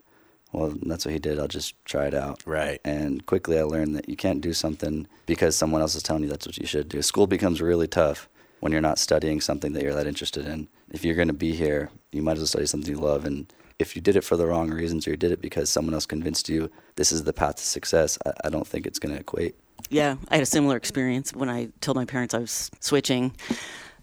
well, 0.51 0.73
that's 0.83 1.05
what 1.05 1.13
he 1.13 1.19
did. 1.19 1.39
I'll 1.39 1.47
just 1.47 1.73
try 1.85 2.07
it 2.07 2.13
out. 2.13 2.41
Right. 2.45 2.81
And 2.83 3.25
quickly 3.25 3.57
I 3.57 3.63
learned 3.63 3.95
that 3.95 4.09
you 4.09 4.15
can't 4.15 4.41
do 4.41 4.53
something 4.53 5.07
because 5.25 5.55
someone 5.55 5.81
else 5.81 5.95
is 5.95 6.03
telling 6.03 6.23
you 6.23 6.29
that's 6.29 6.45
what 6.45 6.57
you 6.57 6.65
should 6.65 6.89
do. 6.89 7.01
School 7.01 7.27
becomes 7.27 7.61
really 7.61 7.87
tough 7.87 8.27
when 8.59 8.71
you're 8.71 8.81
not 8.81 8.99
studying 8.99 9.41
something 9.41 9.73
that 9.73 9.83
you're 9.83 9.93
that 9.93 10.07
interested 10.07 10.45
in. 10.45 10.67
If 10.91 11.05
you're 11.05 11.15
going 11.15 11.29
to 11.29 11.33
be 11.33 11.53
here, 11.53 11.89
you 12.11 12.21
might 12.21 12.33
as 12.33 12.39
well 12.39 12.47
study 12.47 12.65
something 12.65 12.93
you 12.93 12.99
love. 12.99 13.25
And 13.25 13.51
if 13.79 13.95
you 13.95 14.01
did 14.01 14.15
it 14.15 14.23
for 14.23 14.37
the 14.37 14.45
wrong 14.45 14.69
reasons 14.69 15.07
or 15.07 15.11
you 15.11 15.17
did 15.17 15.31
it 15.31 15.41
because 15.41 15.69
someone 15.69 15.93
else 15.93 16.05
convinced 16.05 16.49
you 16.49 16.69
this 16.95 17.11
is 17.11 17.23
the 17.23 17.33
path 17.33 17.55
to 17.55 17.63
success, 17.63 18.17
I, 18.25 18.31
I 18.45 18.49
don't 18.49 18.67
think 18.67 18.85
it's 18.85 18.99
going 18.99 19.13
to 19.15 19.19
equate. 19.19 19.55
Yeah, 19.89 20.15
I 20.29 20.35
had 20.35 20.43
a 20.43 20.45
similar 20.45 20.77
experience 20.77 21.33
when 21.33 21.49
I 21.49 21.69
told 21.81 21.97
my 21.97 22.05
parents 22.05 22.33
I 22.33 22.39
was 22.39 22.69
switching. 22.79 23.33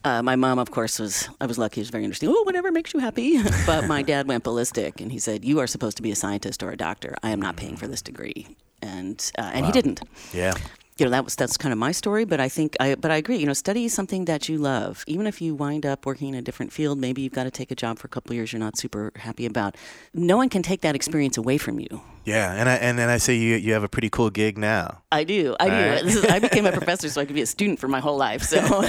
Uh, 0.08 0.22
my 0.22 0.36
mom, 0.36 0.58
of 0.58 0.70
course, 0.70 0.98
was 0.98 1.28
I 1.38 1.44
was 1.44 1.58
lucky. 1.58 1.74
She 1.74 1.80
was 1.80 1.90
very 1.90 2.04
understanding. 2.04 2.34
Oh, 2.38 2.42
whatever 2.44 2.72
makes 2.72 2.94
you 2.94 3.00
happy. 3.00 3.42
but 3.66 3.86
my 3.86 4.02
dad 4.02 4.26
went 4.26 4.42
ballistic, 4.42 5.02
and 5.02 5.12
he 5.12 5.18
said, 5.18 5.44
"You 5.44 5.58
are 5.58 5.66
supposed 5.66 5.98
to 5.98 6.02
be 6.02 6.10
a 6.10 6.16
scientist 6.16 6.62
or 6.62 6.70
a 6.70 6.76
doctor. 6.76 7.14
I 7.22 7.30
am 7.30 7.42
not 7.42 7.56
paying 7.56 7.76
for 7.76 7.86
this 7.86 8.00
degree." 8.00 8.46
And 8.80 9.30
uh, 9.38 9.50
and 9.52 9.66
he 9.66 9.72
didn't. 9.72 10.00
Yeah. 10.32 10.54
You 10.98 11.04
know 11.06 11.10
that 11.12 11.24
was 11.24 11.36
that's 11.36 11.56
kind 11.56 11.72
of 11.72 11.78
my 11.78 11.92
story. 11.92 12.24
But 12.24 12.40
I 12.40 12.48
think 12.48 12.76
I 12.80 12.96
but 12.96 13.10
I 13.10 13.16
agree. 13.16 13.36
You 13.36 13.46
know, 13.46 13.52
study 13.52 13.88
something 13.88 14.24
that 14.26 14.48
you 14.48 14.58
love. 14.58 15.04
Even 15.06 15.26
if 15.26 15.40
you 15.40 15.54
wind 15.54 15.86
up 15.86 16.04
working 16.04 16.28
in 16.28 16.34
a 16.34 16.42
different 16.42 16.72
field, 16.72 16.98
maybe 16.98 17.22
you've 17.22 17.32
got 17.32 17.44
to 17.44 17.50
take 17.52 17.70
a 17.70 17.76
job 17.76 17.98
for 17.98 18.06
a 18.06 18.10
couple 18.10 18.32
of 18.32 18.36
years 18.36 18.52
you're 18.52 18.58
not 18.60 18.76
super 18.76 19.12
happy 19.16 19.46
about. 19.46 19.76
No 20.12 20.36
one 20.36 20.48
can 20.48 20.62
take 20.62 20.80
that 20.80 20.94
experience 20.96 21.36
away 21.38 21.56
from 21.56 21.78
you. 21.78 22.00
Yeah, 22.24 22.52
and 22.52 22.68
I 22.68 22.74
and 22.74 22.98
then 22.98 23.08
I 23.08 23.18
say 23.18 23.36
you 23.36 23.56
you 23.56 23.72
have 23.74 23.84
a 23.84 23.88
pretty 23.88 24.10
cool 24.10 24.28
gig 24.30 24.58
now. 24.58 25.02
I 25.12 25.24
do. 25.24 25.54
I 25.60 25.68
do. 25.68 25.74
Right. 25.74 26.04
This 26.04 26.16
is, 26.16 26.24
I 26.24 26.40
became 26.40 26.66
a 26.66 26.72
professor 26.80 27.08
so 27.08 27.20
I 27.20 27.24
could 27.24 27.34
be 27.34 27.42
a 27.42 27.46
student 27.46 27.78
for 27.78 27.88
my 27.88 28.00
whole 28.00 28.16
life. 28.16 28.42
So, 28.42 28.58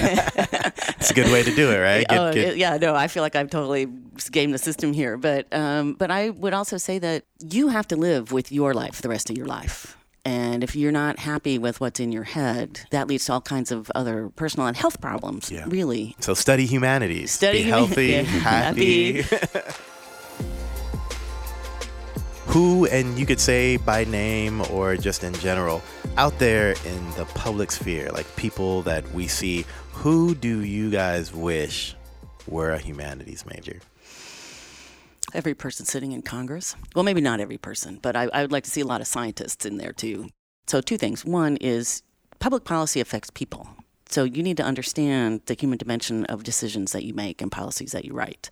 It's 1.00 1.12
a 1.12 1.14
good 1.14 1.32
way 1.32 1.44
to 1.44 1.56
do 1.56 1.72
it, 1.72 1.78
right? 1.78 2.08
Get- 2.08 2.20
oh, 2.20 2.34
get- 2.34 2.58
yeah, 2.58 2.78
no, 2.78 2.96
I 2.96 3.08
feel 3.08 3.24
like 3.24 3.36
I've 3.36 3.50
totally 3.50 3.88
gamed 4.32 4.54
the 4.54 4.58
system 4.58 4.92
here. 4.94 5.16
But, 5.16 5.48
um, 5.54 5.94
but 5.94 6.12
I 6.12 6.32
would 6.32 6.54
also 6.54 6.78
say 6.78 7.00
that 7.00 7.24
you 7.40 7.70
have 7.70 7.88
to 7.90 7.96
live 7.96 8.32
with 8.34 8.52
your 8.52 8.74
life 8.74 9.02
the 9.02 9.10
rest 9.10 9.30
of 9.30 9.38
your 9.38 9.46
life. 9.48 9.96
And 10.30 10.64
if 10.64 10.76
you're 10.76 10.92
not 10.92 11.18
happy 11.18 11.58
with 11.58 11.82
what's 11.82 12.00
in 12.00 12.12
your 12.12 12.24
head, 12.24 12.82
that 12.92 13.08
leads 13.08 13.26
to 13.26 13.34
all 13.34 13.42
kinds 13.42 13.72
of 13.72 13.90
other 13.96 14.30
personal 14.36 14.68
and 14.68 14.78
health 14.78 15.02
problems. 15.02 15.50
Yeah. 15.52 15.66
Really. 15.68 16.16
So 16.20 16.36
study 16.36 16.68
humanities. 16.68 17.32
Study 17.32 17.64
Be 17.64 17.70
healthy, 17.70 18.08
yeah, 18.10 18.22
happy. 18.22 19.24
Who, 22.46 22.86
and 22.86 23.18
you 23.18 23.26
could 23.26 23.40
say 23.40 23.78
by 23.78 24.04
name 24.04 24.62
or 24.70 24.96
just 24.98 25.24
in 25.24 25.34
general, 25.34 25.82
out 26.16 26.38
there 26.38 26.76
in 26.86 27.12
the 27.18 27.26
public 27.34 27.72
sphere, 27.72 28.12
like 28.12 28.28
people 28.36 28.84
that 28.84 29.12
we 29.12 29.26
see, 29.26 29.66
who 29.94 30.36
do 30.36 30.64
you 30.64 30.92
guys 30.92 31.34
wish 31.34 31.96
were 32.48 32.70
a 32.70 32.78
humanities 32.78 33.48
major? 33.48 33.80
Every 35.34 35.54
person 35.54 35.86
sitting 35.86 36.12
in 36.12 36.22
Congress. 36.22 36.76
Well, 36.96 37.04
maybe 37.04 37.22
not 37.22 37.40
every 37.40 37.58
person, 37.58 38.00
but 38.02 38.16
I, 38.16 38.30
I 38.34 38.42
would 38.42 38.52
like 38.52 38.64
to 38.64 38.72
see 38.72 38.82
a 38.82 38.86
lot 38.86 39.02
of 39.02 39.08
scientists 39.08 39.66
in 39.66 39.78
there 39.78 39.94
too. 39.94 40.30
So, 40.68 40.82
two 40.82 40.98
things. 40.98 41.26
One 41.26 41.58
is 41.58 42.04
public 42.40 42.64
policy 42.64 43.00
affects 43.00 43.30
people. 43.30 43.70
So, 44.10 44.24
you 44.24 44.42
need 44.42 44.58
to 44.58 44.64
understand 44.64 45.42
the 45.46 45.54
human 45.54 45.78
dimension 45.78 46.26
of 46.26 46.44
decisions 46.44 46.92
that 46.94 47.06
you 47.06 47.14
make 47.14 47.42
and 47.42 47.52
policies 47.52 47.92
that 47.92 48.06
you 48.06 48.14
write. 48.14 48.50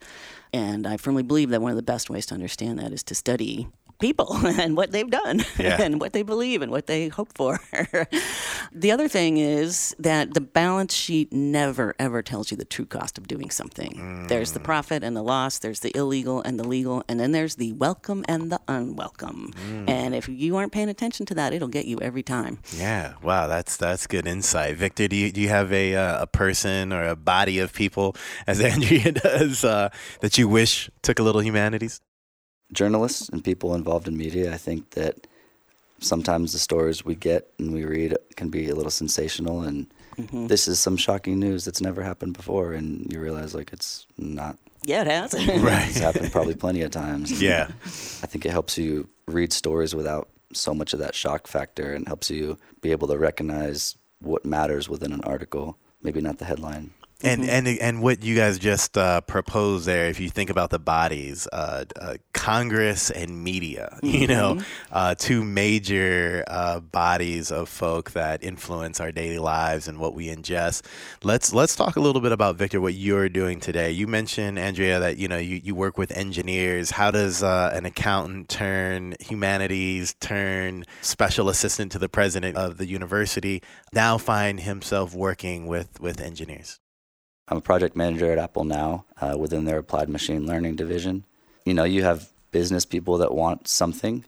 And 0.53 0.85
I 0.85 0.97
firmly 0.97 1.23
believe 1.23 1.49
that 1.49 1.61
one 1.61 1.71
of 1.71 1.77
the 1.77 1.83
best 1.83 2.09
ways 2.09 2.25
to 2.27 2.35
understand 2.35 2.79
that 2.79 2.91
is 2.91 3.03
to 3.03 3.15
study 3.15 3.67
people 3.99 4.35
and 4.45 4.75
what 4.77 4.91
they've 4.91 5.09
done 5.09 5.43
Yeah. 5.59 5.81
and 5.81 5.99
what 5.99 6.13
they 6.13 6.21
believe 6.23 6.61
and 6.61 6.71
what 6.71 6.87
they 6.87 7.07
hope 7.07 7.29
for. 7.35 7.59
the 8.71 8.91
other 8.91 9.07
thing 9.07 9.37
is 9.37 9.95
that 9.99 10.33
the 10.33 10.41
balance 10.41 10.93
sheet 10.93 11.31
never 11.33 11.95
ever 11.99 12.21
tells 12.21 12.51
you 12.51 12.57
the 12.57 12.65
true 12.65 12.85
cost 12.85 13.17
of 13.17 13.27
doing 13.27 13.49
something. 13.49 14.25
There's 14.27 14.51
the 14.53 14.59
profit 14.59 15.03
and 15.03 15.15
the 15.15 15.23
loss, 15.23 15.59
there's 15.59 15.79
the 15.81 15.95
illegal 15.97 16.41
and 16.41 16.59
the 16.59 16.67
legal, 16.67 17.03
and 17.07 17.19
then 17.19 17.31
there's 17.31 17.55
the 17.55 17.73
welcome 17.73 18.23
and 18.27 18.51
the 18.51 18.59
unwelcome. 18.67 19.53
And 19.87 20.13
if 20.15 20.27
you 20.29 20.57
aren't 20.57 20.71
paying 20.71 20.89
attention 20.89 21.25
to 21.27 21.35
that, 21.35 21.53
it'll 21.53 21.67
get 21.67 21.85
you 21.85 21.99
every 22.01 22.23
time. 22.23 22.59
Yeah, 22.75 23.13
wow, 23.23 23.47
that's 23.47 23.77
that's 23.77 24.07
good 24.07 24.27
insight, 24.27 24.75
Victor. 24.77 25.07
Do 25.07 25.15
you 25.15 25.31
do 25.31 25.41
you 25.41 25.49
have 25.49 25.71
a 25.73 25.95
uh, 25.95 26.23
a 26.23 26.27
person 26.27 26.93
or 26.93 27.07
a 27.07 27.15
body 27.15 27.59
of 27.59 27.73
people, 27.73 28.15
as 28.45 28.59
Andrea 28.61 29.11
does, 29.11 29.63
uh, 29.63 29.89
that 30.21 30.37
you 30.37 30.47
wish 30.47 30.89
took 31.01 31.19
a 31.19 31.23
little 31.23 31.41
humanities? 31.41 32.01
Journalists 32.71 33.29
and 33.29 33.43
people 33.43 33.75
involved 33.75 34.07
in 34.07 34.17
media, 34.17 34.53
I 34.53 34.57
think 34.57 34.91
that 34.91 35.27
sometimes 35.99 36.53
the 36.53 36.59
stories 36.59 37.03
we 37.03 37.15
get 37.15 37.51
and 37.59 37.73
we 37.73 37.85
read 37.85 38.15
can 38.35 38.49
be 38.49 38.69
a 38.69 38.75
little 38.75 38.91
sensational, 38.91 39.61
and 39.61 39.87
mm-hmm. 40.17 40.47
this 40.47 40.67
is 40.67 40.79
some 40.79 40.97
shocking 40.97 41.39
news 41.39 41.65
that's 41.65 41.81
never 41.81 42.01
happened 42.01 42.33
before, 42.33 42.73
and 42.73 43.11
you 43.11 43.19
realize 43.19 43.55
like 43.55 43.73
it's 43.73 44.05
not. 44.17 44.57
Yeah, 44.83 45.01
it 45.01 45.07
has. 45.07 45.33
right 45.61 45.89
It's 45.89 45.99
happened 45.99 46.31
probably 46.31 46.55
plenty 46.55 46.81
of 46.81 46.91
times. 46.91 47.41
Yeah, 47.41 47.67
I 47.85 48.27
think 48.27 48.45
it 48.45 48.51
helps 48.51 48.77
you 48.77 49.09
read 49.27 49.51
stories 49.53 49.95
without 49.95 50.29
so 50.53 50.73
much 50.73 50.93
of 50.93 50.99
that 50.99 51.15
shock 51.15 51.47
factor 51.47 51.93
and 51.93 52.07
helps 52.07 52.29
you 52.29 52.57
be 52.81 52.91
able 52.91 53.07
to 53.09 53.17
recognize 53.17 53.97
what 54.19 54.45
matters 54.45 54.89
within 54.89 55.11
an 55.11 55.21
article, 55.23 55.77
maybe 56.01 56.21
not 56.21 56.37
the 56.37 56.45
headline. 56.45 56.91
And 57.23 57.49
and 57.49 57.67
and 57.67 58.01
what 58.01 58.23
you 58.23 58.35
guys 58.35 58.59
just 58.59 58.97
uh, 58.97 59.21
proposed 59.21 59.87
there, 59.87 60.07
if 60.07 60.19
you 60.19 60.29
think 60.29 60.51
about 60.51 60.69
the 60.69 60.77
bodies, 60.77 61.47
uh, 61.51 61.85
uh, 61.99 62.15
Congress 62.33 63.09
and 63.09 63.43
media, 63.43 63.97
you 64.03 64.27
know, 64.27 64.59
uh, 64.91 65.15
two 65.15 65.43
major 65.43 66.43
uh, 66.47 66.79
bodies 66.79 67.51
of 67.51 67.69
folk 67.69 68.11
that 68.11 68.43
influence 68.43 68.99
our 68.99 69.11
daily 69.11 69.39
lives 69.39 69.87
and 69.87 69.99
what 69.99 70.13
we 70.13 70.27
ingest. 70.27 70.83
Let's 71.23 71.53
let's 71.53 71.75
talk 71.75 71.95
a 71.95 71.99
little 71.99 72.21
bit 72.21 72.31
about 72.31 72.55
Victor, 72.55 72.79
what 72.79 72.93
you're 72.93 73.29
doing 73.29 73.59
today. 73.59 73.89
You 73.91 74.05
mentioned 74.05 74.59
Andrea 74.59 74.99
that 74.99 75.17
you 75.17 75.27
know 75.27 75.37
you, 75.37 75.59
you 75.63 75.73
work 75.73 75.97
with 75.97 76.11
engineers. 76.11 76.91
How 76.91 77.09
does 77.09 77.41
uh, 77.41 77.71
an 77.73 77.85
accountant 77.85 78.49
turn 78.49 79.15
humanities, 79.19 80.13
turn 80.19 80.85
special 81.01 81.49
assistant 81.49 81.91
to 81.93 81.99
the 81.99 82.09
president 82.09 82.57
of 82.57 82.77
the 82.77 82.85
university, 82.85 83.63
now 83.91 84.19
find 84.19 84.59
himself 84.59 85.15
working 85.15 85.65
with 85.65 85.99
with 85.99 86.21
engineers? 86.21 86.79
I'm 87.47 87.57
a 87.57 87.61
project 87.61 87.95
manager 87.95 88.31
at 88.31 88.37
Apple 88.37 88.65
now 88.65 89.05
uh, 89.21 89.37
within 89.37 89.65
their 89.65 89.77
applied 89.77 90.09
machine 90.09 90.45
learning 90.45 90.75
division. 90.75 91.23
You 91.65 91.73
know, 91.73 91.85
you 91.85 92.03
have 92.03 92.29
business 92.51 92.85
people 92.85 93.17
that 93.19 93.33
want 93.33 93.67
something 93.67 94.25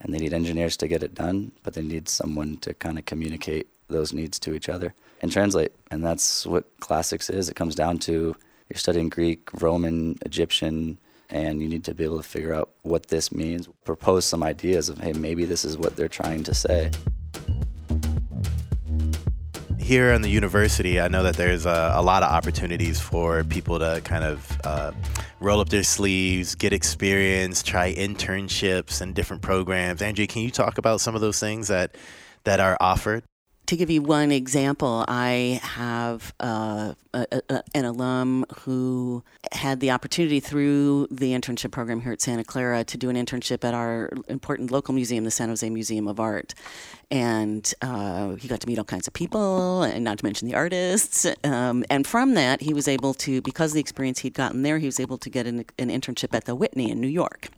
and 0.00 0.12
they 0.12 0.18
need 0.18 0.32
engineers 0.32 0.76
to 0.78 0.88
get 0.88 1.02
it 1.02 1.14
done, 1.14 1.52
but 1.62 1.74
they 1.74 1.82
need 1.82 2.08
someone 2.08 2.58
to 2.58 2.74
kind 2.74 2.98
of 2.98 3.04
communicate 3.06 3.68
those 3.88 4.12
needs 4.12 4.38
to 4.40 4.54
each 4.54 4.68
other 4.68 4.94
and 5.22 5.32
translate. 5.32 5.72
And 5.90 6.04
that's 6.04 6.46
what 6.46 6.64
classics 6.80 7.30
is. 7.30 7.48
It 7.48 7.56
comes 7.56 7.74
down 7.74 7.98
to 8.00 8.36
you're 8.68 8.76
studying 8.76 9.08
Greek, 9.08 9.48
Roman, 9.62 10.18
Egyptian, 10.26 10.98
and 11.30 11.62
you 11.62 11.68
need 11.68 11.84
to 11.84 11.94
be 11.94 12.04
able 12.04 12.18
to 12.18 12.22
figure 12.22 12.54
out 12.54 12.70
what 12.82 13.08
this 13.08 13.32
means, 13.32 13.68
propose 13.84 14.26
some 14.26 14.42
ideas 14.42 14.90
of, 14.90 14.98
hey, 14.98 15.14
maybe 15.14 15.46
this 15.46 15.64
is 15.64 15.78
what 15.78 15.96
they're 15.96 16.08
trying 16.08 16.44
to 16.44 16.54
say. 16.54 16.90
Here 19.88 20.12
in 20.12 20.20
the 20.20 20.28
university, 20.28 21.00
I 21.00 21.08
know 21.08 21.22
that 21.22 21.36
there's 21.36 21.64
a, 21.64 21.92
a 21.94 22.02
lot 22.02 22.22
of 22.22 22.30
opportunities 22.30 23.00
for 23.00 23.42
people 23.42 23.78
to 23.78 24.02
kind 24.04 24.22
of 24.22 24.60
uh, 24.62 24.92
roll 25.40 25.60
up 25.60 25.70
their 25.70 25.82
sleeves, 25.82 26.54
get 26.54 26.74
experience, 26.74 27.62
try 27.62 27.94
internships 27.94 29.00
and 29.00 29.14
different 29.14 29.40
programs. 29.40 30.02
Andrea, 30.02 30.26
can 30.26 30.42
you 30.42 30.50
talk 30.50 30.76
about 30.76 31.00
some 31.00 31.14
of 31.14 31.22
those 31.22 31.40
things 31.40 31.68
that 31.68 31.96
that 32.44 32.60
are 32.60 32.76
offered? 32.78 33.24
To 33.68 33.76
give 33.76 33.90
you 33.90 34.00
one 34.00 34.32
example, 34.32 35.04
I 35.08 35.60
have 35.62 36.32
uh, 36.40 36.94
a, 37.12 37.42
a, 37.50 37.62
an 37.74 37.84
alum 37.84 38.46
who 38.60 39.22
had 39.52 39.80
the 39.80 39.90
opportunity 39.90 40.40
through 40.40 41.06
the 41.10 41.32
internship 41.32 41.70
program 41.70 42.00
here 42.00 42.12
at 42.12 42.22
Santa 42.22 42.44
Clara 42.44 42.82
to 42.84 42.96
do 42.96 43.10
an 43.10 43.16
internship 43.16 43.64
at 43.64 43.74
our 43.74 44.10
important 44.26 44.70
local 44.70 44.94
museum, 44.94 45.24
the 45.24 45.30
San 45.30 45.50
Jose 45.50 45.68
Museum 45.68 46.08
of 46.08 46.18
Art. 46.18 46.54
And 47.10 47.70
uh, 47.82 48.36
he 48.36 48.48
got 48.48 48.60
to 48.60 48.66
meet 48.66 48.78
all 48.78 48.86
kinds 48.86 49.06
of 49.06 49.12
people, 49.12 49.82
and 49.82 50.02
not 50.02 50.16
to 50.18 50.24
mention 50.24 50.48
the 50.48 50.54
artists. 50.54 51.26
Um, 51.44 51.84
and 51.90 52.06
from 52.06 52.32
that, 52.34 52.62
he 52.62 52.72
was 52.72 52.88
able 52.88 53.12
to, 53.14 53.42
because 53.42 53.72
of 53.72 53.74
the 53.74 53.80
experience 53.80 54.20
he'd 54.20 54.32
gotten 54.32 54.62
there, 54.62 54.78
he 54.78 54.86
was 54.86 54.98
able 54.98 55.18
to 55.18 55.28
get 55.28 55.46
an, 55.46 55.66
an 55.78 55.90
internship 55.90 56.34
at 56.34 56.46
the 56.46 56.54
Whitney 56.54 56.90
in 56.90 57.02
New 57.02 57.06
York. 57.08 57.48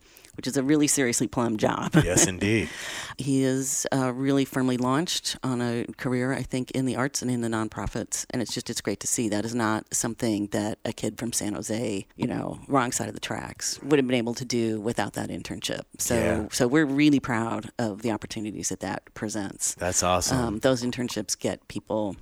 Which 0.41 0.47
is 0.47 0.57
a 0.57 0.63
really 0.63 0.87
seriously 0.87 1.27
plumbed 1.27 1.61
job. 1.61 1.91
Yes, 2.03 2.27
indeed. 2.35 2.71
He 3.19 3.45
is 3.45 3.87
uh, 3.93 4.11
really 4.15 4.47
firmly 4.47 4.79
launched 4.79 5.37
on 5.43 5.61
a 5.61 5.85
career, 5.99 6.33
I 6.33 6.41
think, 6.41 6.71
in 6.71 6.87
the 6.87 6.97
arts 6.97 7.21
and 7.21 7.31
in 7.31 7.43
the 7.43 7.49
nonprofits, 7.49 8.25
and 8.31 8.41
it's 8.41 8.55
just 8.55 8.71
it's 8.71 8.81
great 8.81 9.01
to 9.01 9.07
see. 9.07 9.29
That 9.29 9.45
is 9.45 9.55
not 9.55 9.85
something 9.95 10.47
that 10.53 10.79
a 10.87 10.95
kid 10.95 11.19
from 11.19 11.35
San 11.35 11.53
Jose, 11.53 12.07
you 12.17 12.27
know, 12.27 12.59
wrong 12.69 12.91
side 12.91 13.09
of 13.09 13.13
the 13.15 13.21
tracks, 13.21 13.79
would 13.83 13.99
have 13.99 14.07
been 14.07 14.17
able 14.17 14.33
to 14.33 14.47
do 14.47 14.81
without 14.81 15.13
that 15.13 15.29
internship. 15.29 15.83
So, 15.99 16.15
Yeah. 16.15 16.47
so 16.51 16.67
we're 16.67 16.87
really 16.87 17.21
proud 17.21 17.71
of 17.79 18.01
the 18.01 18.11
opportunities 18.11 18.71
that 18.71 18.81
that 18.81 19.13
presents. 19.13 19.75
That's 19.75 20.03
awesome. 20.03 20.39
Um, 20.39 20.59
those 20.61 20.83
internships 20.83 21.39
get 21.39 21.69
people 21.69 22.17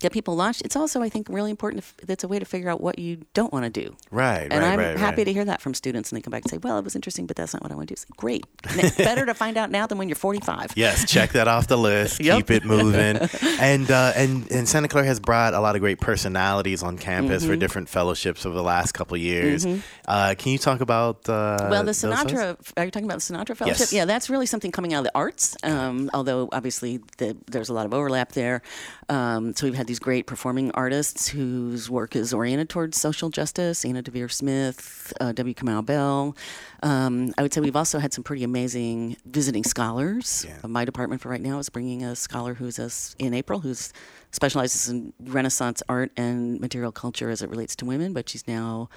get 0.00 0.12
people 0.12 0.36
launched. 0.36 0.62
It's 0.62 0.76
also, 0.76 1.02
I 1.02 1.08
think, 1.08 1.28
really 1.28 1.50
important. 1.50 1.84
It's 2.08 2.24
a 2.24 2.28
way 2.28 2.38
to 2.38 2.44
figure 2.44 2.68
out 2.68 2.80
what 2.80 2.98
you 2.98 3.18
don't 3.34 3.52
want 3.52 3.64
to 3.64 3.70
do. 3.70 3.96
right, 4.10 4.42
And 4.50 4.54
right, 4.62 4.72
I'm 4.72 4.78
right, 4.78 4.96
happy 4.98 5.18
right. 5.18 5.24
to 5.24 5.32
hear 5.32 5.44
that 5.44 5.60
from 5.60 5.74
students, 5.74 6.10
and 6.12 6.16
they 6.18 6.22
come 6.22 6.30
back 6.30 6.42
and 6.44 6.50
say, 6.50 6.58
"Well, 6.58 6.78
it 6.78 6.84
was 6.84 6.94
interesting, 6.94 7.26
but 7.26 7.36
that's 7.36 7.52
not 7.54 7.62
what 7.62 7.72
I 7.72 7.74
want 7.74 7.88
to 7.88 7.94
do." 7.94 8.00
Like, 8.10 8.16
great, 8.16 8.96
better 8.96 9.26
to 9.26 9.34
find 9.34 9.56
out 9.56 9.70
now 9.70 9.86
than 9.86 9.98
when 9.98 10.08
you're 10.08 10.16
45. 10.16 10.72
Yes, 10.76 11.08
check 11.10 11.32
that 11.32 11.48
off 11.48 11.66
the 11.68 11.78
list. 11.78 12.20
Yep. 12.26 12.36
Keep 12.38 12.50
it 12.50 12.64
moving. 12.64 13.16
and 13.60 13.90
uh, 13.90 14.12
and 14.16 14.50
and 14.50 14.68
Santa 14.68 14.88
Clara 14.88 15.06
has 15.06 15.20
brought 15.20 15.54
a 15.54 15.60
lot 15.60 15.76
of 15.76 15.80
great 15.80 16.00
personalities 16.00 16.82
on 16.82 16.98
campus 16.98 17.42
Mm-hmm. 17.42 17.50
for 17.52 17.56
different 17.56 17.88
fellowships 17.88 18.44
over 18.46 18.54
the 18.54 18.62
last 18.62 18.92
couple 18.92 19.14
of 19.14 19.20
years. 19.20 19.66
Uh, 20.06 20.34
can 20.38 20.52
you 20.52 20.58
talk 20.58 20.80
about? 20.80 21.28
Uh, 21.28 21.68
Well, 21.70 21.84
the? 21.84 21.92
Sinatra. 21.92 22.56
Are 22.76 22.84
you 22.84 22.90
talking 22.90 23.06
about 23.08 23.20
the 23.20 23.34
Sinatra 23.34 23.56
Fellowship? 23.56 23.78
Yes. 23.80 23.92
Yeah, 23.92 24.04
that's 24.04 24.28
really 24.30 24.46
something 24.46 24.72
coming 24.72 24.92
out 24.94 24.98
of 24.98 25.04
the 25.04 25.12
arts. 25.14 25.56
Um, 25.62 26.10
although 26.14 26.48
obviously 26.52 27.00
the, 27.18 27.36
there's 27.46 27.68
a 27.68 27.74
lot 27.74 27.86
of 27.86 27.94
overlap 27.94 28.32
there. 28.32 28.62
Um, 29.08 29.54
so 29.54 29.66
we've 29.66 29.74
had 29.74 29.85
these 29.86 29.98
great 29.98 30.26
performing 30.26 30.70
artists 30.72 31.28
whose 31.28 31.88
work 31.90 32.16
is 32.16 32.34
oriented 32.34 32.68
towards 32.68 33.00
social 33.00 33.30
justice. 33.30 33.84
Anna 33.84 34.02
Deavere 34.02 34.30
Smith, 34.30 35.12
uh, 35.20 35.32
W. 35.32 35.54
Kamau 35.54 35.84
Bell. 35.84 36.36
Um, 36.82 37.32
I 37.38 37.42
would 37.42 37.52
say 37.52 37.60
we've 37.60 37.76
also 37.76 37.98
had 37.98 38.12
some 38.12 38.24
pretty 38.24 38.44
amazing 38.44 39.16
visiting 39.24 39.64
scholars. 39.64 40.46
Yeah. 40.46 40.66
My 40.66 40.84
department 40.84 41.22
for 41.22 41.28
right 41.28 41.40
now 41.40 41.58
is 41.58 41.68
bringing 41.68 42.04
a 42.04 42.14
scholar 42.16 42.54
who's 42.54 42.78
a 42.78 42.84
s 42.84 43.14
in 43.18 43.34
April 43.34 43.60
who's 43.60 43.92
specializes 44.32 44.88
in 44.88 45.12
Renaissance 45.20 45.82
art 45.88 46.10
and 46.16 46.60
material 46.60 46.92
culture 46.92 47.30
as 47.30 47.42
it 47.42 47.48
relates 47.48 47.74
to 47.76 47.84
women, 47.84 48.12
but 48.12 48.28
she's 48.28 48.46
now 48.46 48.88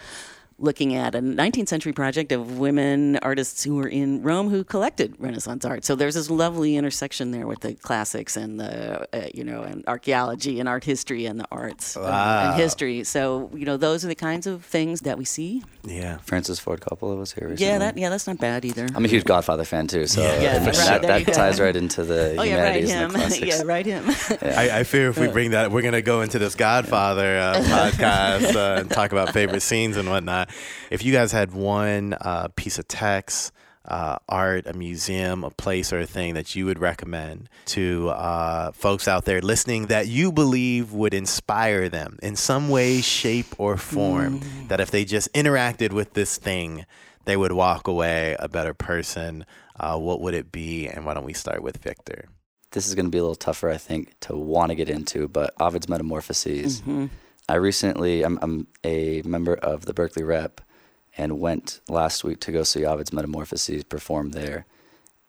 looking 0.59 0.93
at 0.95 1.15
a 1.15 1.19
19th 1.21 1.67
century 1.69 1.93
project 1.93 2.31
of 2.31 2.59
women 2.59 3.17
artists 3.21 3.63
who 3.63 3.75
were 3.75 3.87
in 3.87 4.21
Rome 4.21 4.49
who 4.49 4.63
collected 4.63 5.15
Renaissance 5.19 5.65
art. 5.65 5.85
So 5.85 5.95
there's 5.95 6.15
this 6.15 6.29
lovely 6.29 6.75
intersection 6.75 7.31
there 7.31 7.47
with 7.47 7.61
the 7.61 7.73
classics 7.75 8.35
and 8.37 8.59
the 8.59 9.07
uh, 9.15 9.27
you 9.33 9.43
know 9.43 9.63
and 9.63 9.83
archaeology 9.87 10.59
and 10.59 10.67
art 10.69 10.83
history 10.83 11.25
and 11.25 11.39
the 11.39 11.45
arts 11.51 11.95
Wow. 11.95 12.51
and 12.51 12.61
history. 12.61 13.03
So 13.03 13.49
you 13.53 13.65
know 13.65 13.77
those 13.77 14.03
are 14.03 14.07
the 14.09 14.15
kinds 14.15 14.47
of 14.47 14.63
things 14.65 15.01
that 15.01 15.17
we 15.17 15.25
see. 15.25 15.63
Yeah. 15.83 16.17
Francis 16.17 16.59
Ford 16.59 16.81
Coppola 16.81 17.17
was 17.17 17.31
here 17.33 17.47
recently. 17.49 17.71
Yeah, 17.71 17.77
that 17.79 17.97
yeah, 17.97 18.09
that's 18.09 18.27
not 18.27 18.37
bad 18.37 18.65
either. 18.65 18.87
I'm 18.95 19.05
a 19.05 19.07
huge 19.07 19.23
Godfather 19.25 19.63
fan 19.63 19.87
too, 19.87 20.07
so 20.07 20.21
Yeah. 20.21 20.41
Yeah, 20.41 20.51
I 20.61 20.65
right, 20.65 21.01
that, 21.01 21.25
that 21.25 21.33
ties 21.33 21.59
right 21.59 21.75
into 21.75 22.03
the 22.03 22.35
oh 22.37 22.43
yeah, 22.43 22.61
right 22.61 22.83
humanities 22.83 22.91
and 22.91 23.01
him. 23.01 23.11
the 23.13 23.17
classics. 23.19 23.47
yeah, 23.47 23.63
right 23.63 23.85
him. 23.85 24.03
I, 24.57 24.79
I 24.79 24.83
fear 24.83 25.09
if 25.09 25.17
we 25.17 25.27
bring 25.27 25.51
that, 25.51 25.71
we're 25.71 25.81
going 25.81 25.93
to 25.93 26.01
go 26.01 26.21
into 26.21 26.39
this 26.39 26.55
Godfather 26.55 27.37
uh, 27.39 27.53
podcast 27.63 28.55
uh, 28.55 28.81
and 28.81 28.89
talk 28.91 29.11
about 29.11 29.33
favorite 29.33 29.61
scenes 29.61 29.97
and 29.97 30.09
whatnot. 30.09 30.48
If 30.89 31.03
you 31.03 31.13
guys 31.13 31.31
had 31.31 31.51
one 31.53 32.13
uh, 32.19 32.49
piece 32.55 32.79
of 32.79 32.87
text, 32.87 33.51
uh, 33.85 34.17
art, 34.27 34.67
a 34.67 34.73
museum, 34.73 35.43
a 35.43 35.49
place, 35.49 35.91
or 35.91 35.99
a 35.99 36.05
thing 36.05 36.35
that 36.35 36.55
you 36.55 36.65
would 36.65 36.79
recommend 36.79 37.49
to 37.65 38.09
uh, 38.09 38.71
folks 38.71 39.07
out 39.07 39.25
there 39.25 39.41
listening 39.41 39.87
that 39.87 40.07
you 40.07 40.31
believe 40.31 40.93
would 40.93 41.13
inspire 41.13 41.89
them 41.89 42.19
in 42.21 42.35
some 42.35 42.69
way, 42.69 43.01
shape, 43.01 43.47
or 43.57 43.77
form, 43.77 44.41
that 44.67 44.79
if 44.79 44.91
they 44.91 45.05
just 45.05 45.31
interacted 45.33 45.91
with 45.91 46.13
this 46.13 46.37
thing, 46.37 46.85
they 47.25 47.35
would 47.35 47.51
walk 47.51 47.87
away 47.87 48.35
a 48.39 48.47
better 48.47 48.73
person, 48.73 49.45
uh, 49.79 49.97
what 49.97 50.21
would 50.21 50.33
it 50.33 50.51
be? 50.51 50.87
And 50.87 51.05
why 51.05 51.13
don't 51.15 51.25
we 51.25 51.33
start 51.33 51.63
with 51.63 51.77
Victor? 51.77 52.25
This 52.71 52.87
is 52.87 52.93
going 52.93 53.05
to 53.05 53.11
be 53.11 53.17
a 53.17 53.21
little 53.21 53.35
tougher, 53.35 53.69
I 53.71 53.77
think, 53.77 54.13
to 54.21 54.35
want 54.35 54.69
to 54.69 54.75
get 54.75 54.89
into, 54.89 55.27
but 55.27 55.53
Ovid's 55.59 55.89
Metamorphoses. 55.89 56.83
I 57.49 57.55
recently, 57.55 58.21
I'm, 58.23 58.37
I'm 58.43 58.67
a 58.83 59.23
member 59.23 59.55
of 59.55 59.85
the 59.85 59.93
Berkeley 59.93 60.23
Rep 60.23 60.61
and 61.17 61.39
went 61.39 61.79
last 61.89 62.23
week 62.23 62.39
to 62.41 62.51
go 62.51 62.61
see 62.61 62.85
Ovid's 62.85 63.11
Metamorphoses 63.11 63.83
perform 63.83 64.31
there. 64.31 64.67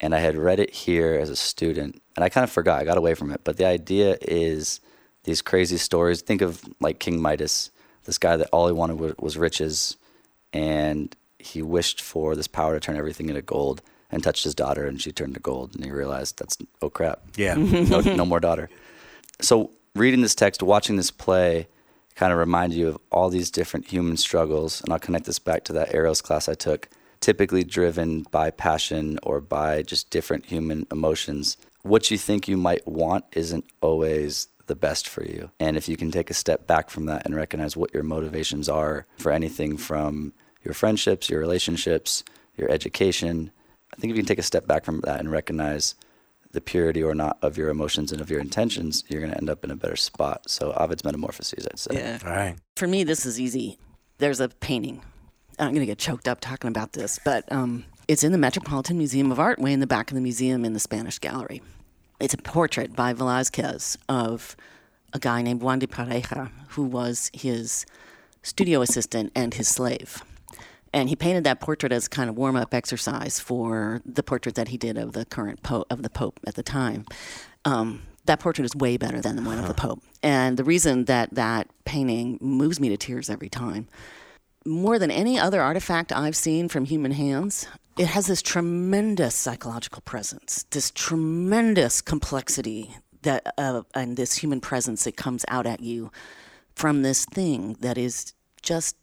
And 0.00 0.14
I 0.14 0.18
had 0.18 0.36
read 0.36 0.60
it 0.60 0.70
here 0.70 1.14
as 1.14 1.30
a 1.30 1.36
student, 1.36 2.00
and 2.14 2.22
I 2.24 2.28
kind 2.28 2.44
of 2.44 2.50
forgot. 2.50 2.80
I 2.80 2.84
got 2.84 2.98
away 2.98 3.14
from 3.14 3.30
it. 3.32 3.40
But 3.42 3.56
the 3.56 3.64
idea 3.64 4.18
is 4.20 4.80
these 5.24 5.40
crazy 5.40 5.78
stories. 5.78 6.20
Think 6.20 6.42
of 6.42 6.62
like 6.78 6.98
King 7.00 7.22
Midas, 7.22 7.70
this 8.04 8.18
guy 8.18 8.36
that 8.36 8.48
all 8.52 8.66
he 8.66 8.72
wanted 8.72 8.98
was, 9.00 9.14
was 9.18 9.38
riches, 9.38 9.96
and 10.52 11.16
he 11.38 11.62
wished 11.62 12.02
for 12.02 12.36
this 12.36 12.46
power 12.48 12.74
to 12.74 12.80
turn 12.80 12.96
everything 12.96 13.28
into 13.30 13.42
gold. 13.42 13.80
and 14.12 14.22
touched 14.22 14.44
his 14.44 14.54
daughter, 14.54 14.86
and 14.86 15.00
she 15.00 15.12
turned 15.12 15.34
to 15.34 15.40
gold, 15.40 15.74
and 15.74 15.84
he 15.84 15.90
realized 15.90 16.38
that's 16.38 16.58
oh 16.82 16.90
crap, 16.90 17.20
Yeah. 17.36 17.54
no, 17.54 18.00
no 18.00 18.26
more 18.26 18.40
daughter. 18.40 18.68
So 19.40 19.70
reading 19.94 20.20
this 20.20 20.34
text, 20.34 20.62
watching 20.62 20.96
this 20.96 21.10
play, 21.10 21.68
kind 22.14 22.32
of 22.32 22.38
remind 22.38 22.74
you 22.74 22.88
of 22.88 22.98
all 23.10 23.30
these 23.30 23.50
different 23.50 23.86
human 23.86 24.16
struggles, 24.16 24.80
and 24.82 24.92
I'll 24.92 24.98
connect 24.98 25.26
this 25.26 25.38
back 25.38 25.64
to 25.64 25.72
that 25.74 25.94
Eros 25.94 26.20
class 26.20 26.48
I 26.48 26.54
took. 26.54 26.88
Typically 27.20 27.64
driven 27.64 28.22
by 28.30 28.50
passion 28.50 29.18
or 29.22 29.40
by 29.42 29.82
just 29.82 30.08
different 30.08 30.46
human 30.46 30.86
emotions. 30.90 31.58
What 31.82 32.10
you 32.10 32.16
think 32.16 32.48
you 32.48 32.56
might 32.56 32.86
want 32.88 33.26
isn't 33.32 33.66
always 33.82 34.48
the 34.66 34.74
best 34.74 35.08
for 35.08 35.24
you. 35.24 35.50
And 35.60 35.76
if 35.76 35.88
you 35.88 35.96
can 35.96 36.10
take 36.10 36.30
a 36.30 36.34
step 36.34 36.66
back 36.66 36.88
from 36.88 37.06
that 37.06 37.26
and 37.26 37.34
recognize 37.34 37.76
what 37.76 37.92
your 37.92 38.04
motivations 38.04 38.68
are 38.68 39.04
for 39.18 39.32
anything 39.32 39.76
from 39.76 40.32
your 40.64 40.74
friendships, 40.74 41.28
your 41.28 41.40
relationships, 41.40 42.24
your 42.56 42.70
education, 42.70 43.50
I 43.92 43.96
think 43.96 44.12
if 44.12 44.16
you 44.16 44.22
can 44.22 44.28
take 44.28 44.38
a 44.38 44.42
step 44.42 44.66
back 44.66 44.84
from 44.84 45.00
that 45.00 45.20
and 45.20 45.30
recognize 45.30 45.94
the 46.52 46.60
purity 46.60 47.02
or 47.02 47.14
not 47.14 47.38
of 47.42 47.56
your 47.56 47.68
emotions 47.68 48.12
and 48.12 48.20
of 48.20 48.30
your 48.30 48.40
intentions, 48.40 49.04
you're 49.08 49.20
going 49.20 49.32
to 49.32 49.38
end 49.38 49.50
up 49.50 49.64
in 49.64 49.70
a 49.70 49.76
better 49.76 49.96
spot. 49.96 50.48
So, 50.50 50.72
Ovid's 50.72 51.04
Metamorphoses, 51.04 51.66
I'd 51.66 51.78
say. 51.78 51.94
Yeah. 51.94 52.18
All 52.24 52.32
right. 52.32 52.56
For 52.76 52.86
me, 52.86 53.04
this 53.04 53.24
is 53.24 53.40
easy. 53.40 53.78
There's 54.18 54.40
a 54.40 54.48
painting. 54.48 55.02
I'm 55.58 55.68
going 55.68 55.80
to 55.80 55.86
get 55.86 55.98
choked 55.98 56.26
up 56.26 56.40
talking 56.40 56.68
about 56.68 56.92
this, 56.92 57.18
but 57.24 57.50
um, 57.52 57.84
it's 58.08 58.24
in 58.24 58.32
the 58.32 58.38
Metropolitan 58.38 58.98
Museum 58.98 59.30
of 59.30 59.38
Art, 59.38 59.58
way 59.58 59.72
in 59.72 59.80
the 59.80 59.86
back 59.86 60.10
of 60.10 60.14
the 60.14 60.20
museum 60.20 60.64
in 60.64 60.72
the 60.72 60.80
Spanish 60.80 61.18
Gallery. 61.18 61.62
It's 62.18 62.34
a 62.34 62.38
portrait 62.38 62.96
by 62.96 63.14
Velázquez 63.14 63.96
of 64.08 64.56
a 65.12 65.18
guy 65.18 65.42
named 65.42 65.62
Juan 65.62 65.78
de 65.78 65.86
Pareja, 65.86 66.50
who 66.68 66.84
was 66.84 67.30
his 67.32 67.86
studio 68.42 68.82
assistant 68.82 69.32
and 69.34 69.54
his 69.54 69.68
slave. 69.68 70.22
And 70.92 71.08
he 71.08 71.16
painted 71.16 71.44
that 71.44 71.60
portrait 71.60 71.92
as 71.92 72.08
kind 72.08 72.28
of 72.28 72.36
warm 72.36 72.56
up 72.56 72.74
exercise 72.74 73.38
for 73.38 74.00
the 74.04 74.22
portrait 74.22 74.56
that 74.56 74.68
he 74.68 74.76
did 74.76 74.98
of 74.98 75.12
the 75.12 75.24
current 75.24 75.62
pope 75.62 75.86
of 75.90 76.02
the 76.02 76.10
pope 76.10 76.40
at 76.46 76.54
the 76.54 76.62
time. 76.62 77.04
Um, 77.64 78.02
that 78.24 78.40
portrait 78.40 78.64
is 78.64 78.74
way 78.74 78.96
better 78.96 79.20
than 79.20 79.36
the 79.36 79.42
one 79.42 79.58
of 79.58 79.68
the 79.68 79.74
pope. 79.74 80.02
And 80.22 80.56
the 80.56 80.64
reason 80.64 81.04
that 81.06 81.34
that 81.34 81.68
painting 81.84 82.38
moves 82.40 82.80
me 82.80 82.88
to 82.90 82.96
tears 82.96 83.30
every 83.30 83.48
time, 83.48 83.88
more 84.66 84.98
than 84.98 85.10
any 85.10 85.38
other 85.38 85.62
artifact 85.62 86.12
I've 86.12 86.36
seen 86.36 86.68
from 86.68 86.84
human 86.84 87.12
hands, 87.12 87.66
it 87.98 88.06
has 88.06 88.26
this 88.26 88.42
tremendous 88.42 89.34
psychological 89.34 90.02
presence, 90.02 90.64
this 90.70 90.90
tremendous 90.90 92.00
complexity 92.00 92.96
that 93.22 93.52
uh, 93.58 93.82
and 93.94 94.16
this 94.16 94.36
human 94.36 94.60
presence 94.60 95.04
that 95.04 95.16
comes 95.16 95.44
out 95.48 95.66
at 95.66 95.80
you 95.80 96.10
from 96.74 97.02
this 97.02 97.24
thing 97.26 97.76
that 97.80 97.98
is 97.98 98.32
just 98.62 98.96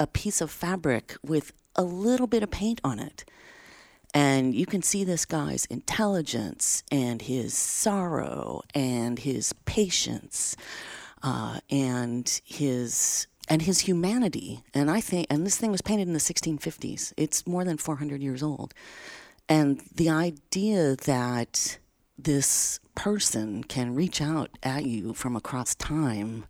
a 0.00 0.06
piece 0.06 0.40
of 0.40 0.50
fabric 0.50 1.16
with 1.22 1.52
a 1.76 1.84
little 1.84 2.26
bit 2.26 2.42
of 2.42 2.50
paint 2.50 2.80
on 2.82 2.98
it. 2.98 3.24
And 4.12 4.54
you 4.54 4.66
can 4.66 4.82
see 4.82 5.04
this 5.04 5.24
guy's 5.24 5.66
intelligence 5.66 6.82
and 6.90 7.22
his 7.22 7.54
sorrow 7.54 8.62
and 8.74 9.20
his 9.20 9.52
patience 9.66 10.56
uh, 11.22 11.60
and 11.70 12.40
his 12.44 13.28
and 13.48 13.62
his 13.62 13.80
humanity. 13.80 14.62
And 14.74 14.90
I 14.90 15.00
think, 15.00 15.26
and 15.28 15.44
this 15.44 15.56
thing 15.56 15.72
was 15.72 15.82
painted 15.82 16.06
in 16.06 16.14
the 16.14 16.20
1650s. 16.20 17.12
It's 17.16 17.46
more 17.48 17.64
than 17.64 17.78
400 17.78 18.22
years 18.22 18.44
old. 18.44 18.72
And 19.48 19.82
the 19.92 20.08
idea 20.08 20.94
that 20.94 21.78
this 22.16 22.78
person 22.94 23.64
can 23.64 23.94
reach 23.96 24.20
out 24.22 24.50
at 24.62 24.86
you 24.86 25.14
from 25.14 25.34
across 25.34 25.74
time, 25.74 26.44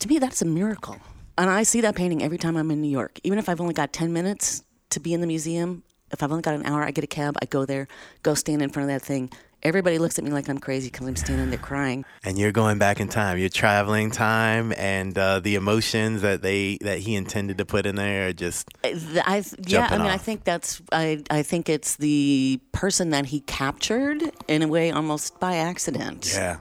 to 0.00 0.08
me, 0.08 0.18
that's 0.18 0.42
a 0.42 0.46
miracle. 0.46 0.98
And 1.38 1.48
I 1.50 1.62
see 1.62 1.80
that 1.82 1.94
painting 1.94 2.22
every 2.22 2.38
time 2.38 2.56
I'm 2.56 2.70
in 2.70 2.80
New 2.80 2.90
York. 2.90 3.18
Even 3.24 3.38
if 3.38 3.48
I've 3.48 3.60
only 3.60 3.74
got 3.74 3.92
10 3.92 4.12
minutes 4.12 4.62
to 4.90 5.00
be 5.00 5.14
in 5.14 5.20
the 5.20 5.26
museum, 5.26 5.82
if 6.10 6.22
I've 6.22 6.30
only 6.30 6.42
got 6.42 6.54
an 6.54 6.66
hour, 6.66 6.82
I 6.82 6.90
get 6.90 7.04
a 7.04 7.08
cab, 7.08 7.36
I 7.40 7.46
go 7.46 7.64
there, 7.64 7.88
go 8.22 8.34
stand 8.34 8.62
in 8.62 8.70
front 8.70 8.90
of 8.90 8.94
that 8.94 9.04
thing. 9.04 9.30
Everybody 9.62 9.98
looks 9.98 10.18
at 10.18 10.24
me 10.24 10.32
like 10.32 10.48
I'm 10.48 10.58
crazy 10.58 10.90
because 10.90 11.06
I'm 11.06 11.14
standing 11.14 11.50
there 11.50 11.58
crying. 11.58 12.04
And 12.24 12.36
you're 12.36 12.50
going 12.50 12.78
back 12.78 12.98
in 12.98 13.06
time. 13.08 13.38
You're 13.38 13.48
traveling 13.48 14.10
time, 14.10 14.72
and 14.76 15.16
uh, 15.16 15.38
the 15.38 15.54
emotions 15.54 16.22
that 16.22 16.42
they 16.42 16.78
that 16.80 16.98
he 16.98 17.14
intended 17.14 17.58
to 17.58 17.64
put 17.64 17.86
in 17.86 17.94
there 17.94 18.26
are 18.26 18.32
just 18.32 18.68
I, 18.84 19.44
yeah, 19.68 19.86
I 19.88 19.98
mean, 19.98 20.08
I 20.08 20.16
think 20.16 20.42
that's 20.42 20.82
I, 20.90 21.22
I 21.30 21.44
think 21.44 21.68
it's 21.68 21.94
the 21.94 22.60
person 22.72 23.10
that 23.10 23.26
he 23.26 23.38
captured 23.38 24.32
in 24.48 24.62
a 24.62 24.68
way 24.68 24.90
almost 24.90 25.38
by 25.38 25.54
accident. 25.54 26.32
yeah. 26.34 26.58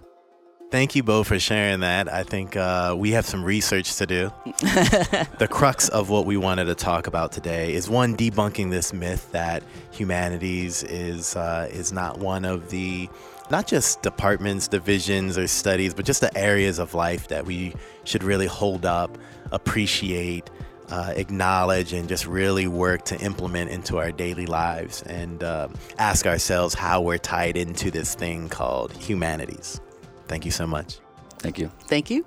Thank 0.71 0.95
you 0.95 1.03
both 1.03 1.27
for 1.27 1.37
sharing 1.37 1.81
that. 1.81 2.07
I 2.11 2.23
think 2.23 2.55
uh, 2.55 2.95
we 2.97 3.11
have 3.11 3.25
some 3.25 3.43
research 3.43 3.97
to 3.97 4.05
do. 4.05 4.31
the 4.45 5.47
crux 5.51 5.89
of 5.89 6.09
what 6.09 6.25
we 6.25 6.37
wanted 6.37 6.65
to 6.65 6.75
talk 6.75 7.07
about 7.07 7.33
today 7.33 7.73
is 7.73 7.89
one 7.89 8.15
debunking 8.15 8.71
this 8.71 8.93
myth 8.93 9.29
that 9.33 9.63
humanities 9.91 10.83
is 10.83 11.35
uh, 11.35 11.67
is 11.69 11.91
not 11.91 12.19
one 12.19 12.45
of 12.45 12.69
the 12.69 13.09
not 13.49 13.67
just 13.67 14.01
departments, 14.01 14.69
divisions, 14.69 15.37
or 15.37 15.45
studies, 15.45 15.93
but 15.93 16.05
just 16.05 16.21
the 16.21 16.35
areas 16.37 16.79
of 16.79 16.93
life 16.93 17.27
that 17.27 17.45
we 17.45 17.75
should 18.05 18.23
really 18.23 18.47
hold 18.47 18.85
up, 18.85 19.17
appreciate, 19.51 20.49
uh, 20.87 21.11
acknowledge, 21.17 21.91
and 21.91 22.07
just 22.07 22.25
really 22.25 22.67
work 22.67 23.03
to 23.03 23.19
implement 23.19 23.71
into 23.71 23.97
our 23.97 24.13
daily 24.13 24.45
lives 24.45 25.01
and 25.01 25.43
uh, 25.43 25.67
ask 25.97 26.25
ourselves 26.25 26.73
how 26.73 27.01
we're 27.01 27.17
tied 27.17 27.57
into 27.57 27.91
this 27.91 28.15
thing 28.15 28.47
called 28.47 28.93
humanities. 28.93 29.81
Thank 30.27 30.45
you 30.45 30.51
so 30.51 30.65
much. 30.65 30.99
Thank 31.39 31.59
you. 31.59 31.71
Thank 31.87 32.09
you. 32.09 32.25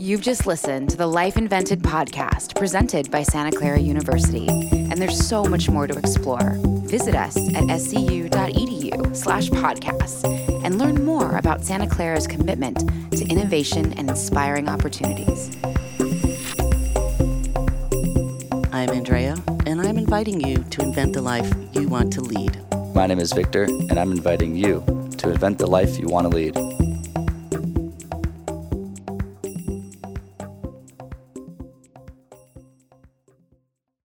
You've 0.00 0.22
just 0.22 0.46
listened 0.46 0.90
to 0.90 0.96
the 0.96 1.06
Life 1.06 1.36
Invented 1.36 1.82
podcast 1.82 2.56
presented 2.56 3.10
by 3.10 3.22
Santa 3.24 3.54
Clara 3.54 3.78
University, 3.78 4.46
and 4.48 4.96
there's 4.96 5.18
so 5.18 5.44
much 5.44 5.68
more 5.68 5.86
to 5.86 5.98
explore. 5.98 6.56
Visit 6.86 7.14
us 7.14 7.36
at 7.36 7.64
scu.edu 7.64 9.14
slash 9.14 9.50
podcasts 9.50 10.24
and 10.64 10.78
learn 10.78 11.04
more 11.04 11.36
about 11.36 11.64
Santa 11.64 11.86
Clara's 11.86 12.26
commitment 12.26 12.78
to 13.10 13.26
innovation 13.26 13.92
and 13.98 14.08
inspiring 14.08 14.68
opportunities. 14.68 15.50
I'm 18.72 18.90
Andrea, 18.90 19.32
and 19.32 19.47
I'm 19.47 19.47
inviting 20.08 20.40
you 20.40 20.56
to 20.70 20.80
invent 20.80 21.12
the 21.12 21.20
life 21.20 21.52
you 21.74 21.86
want 21.86 22.10
to 22.10 22.22
lead. 22.22 22.58
My 22.94 23.06
name 23.06 23.18
is 23.18 23.30
Victor, 23.30 23.64
and 23.64 23.98
I'm 23.98 24.10
inviting 24.10 24.56
you 24.56 24.82
to 25.18 25.28
invent 25.28 25.58
the 25.58 25.66
life 25.66 25.98
you 25.98 26.06
want 26.06 26.30
to 26.30 26.34
lead. 26.34 26.77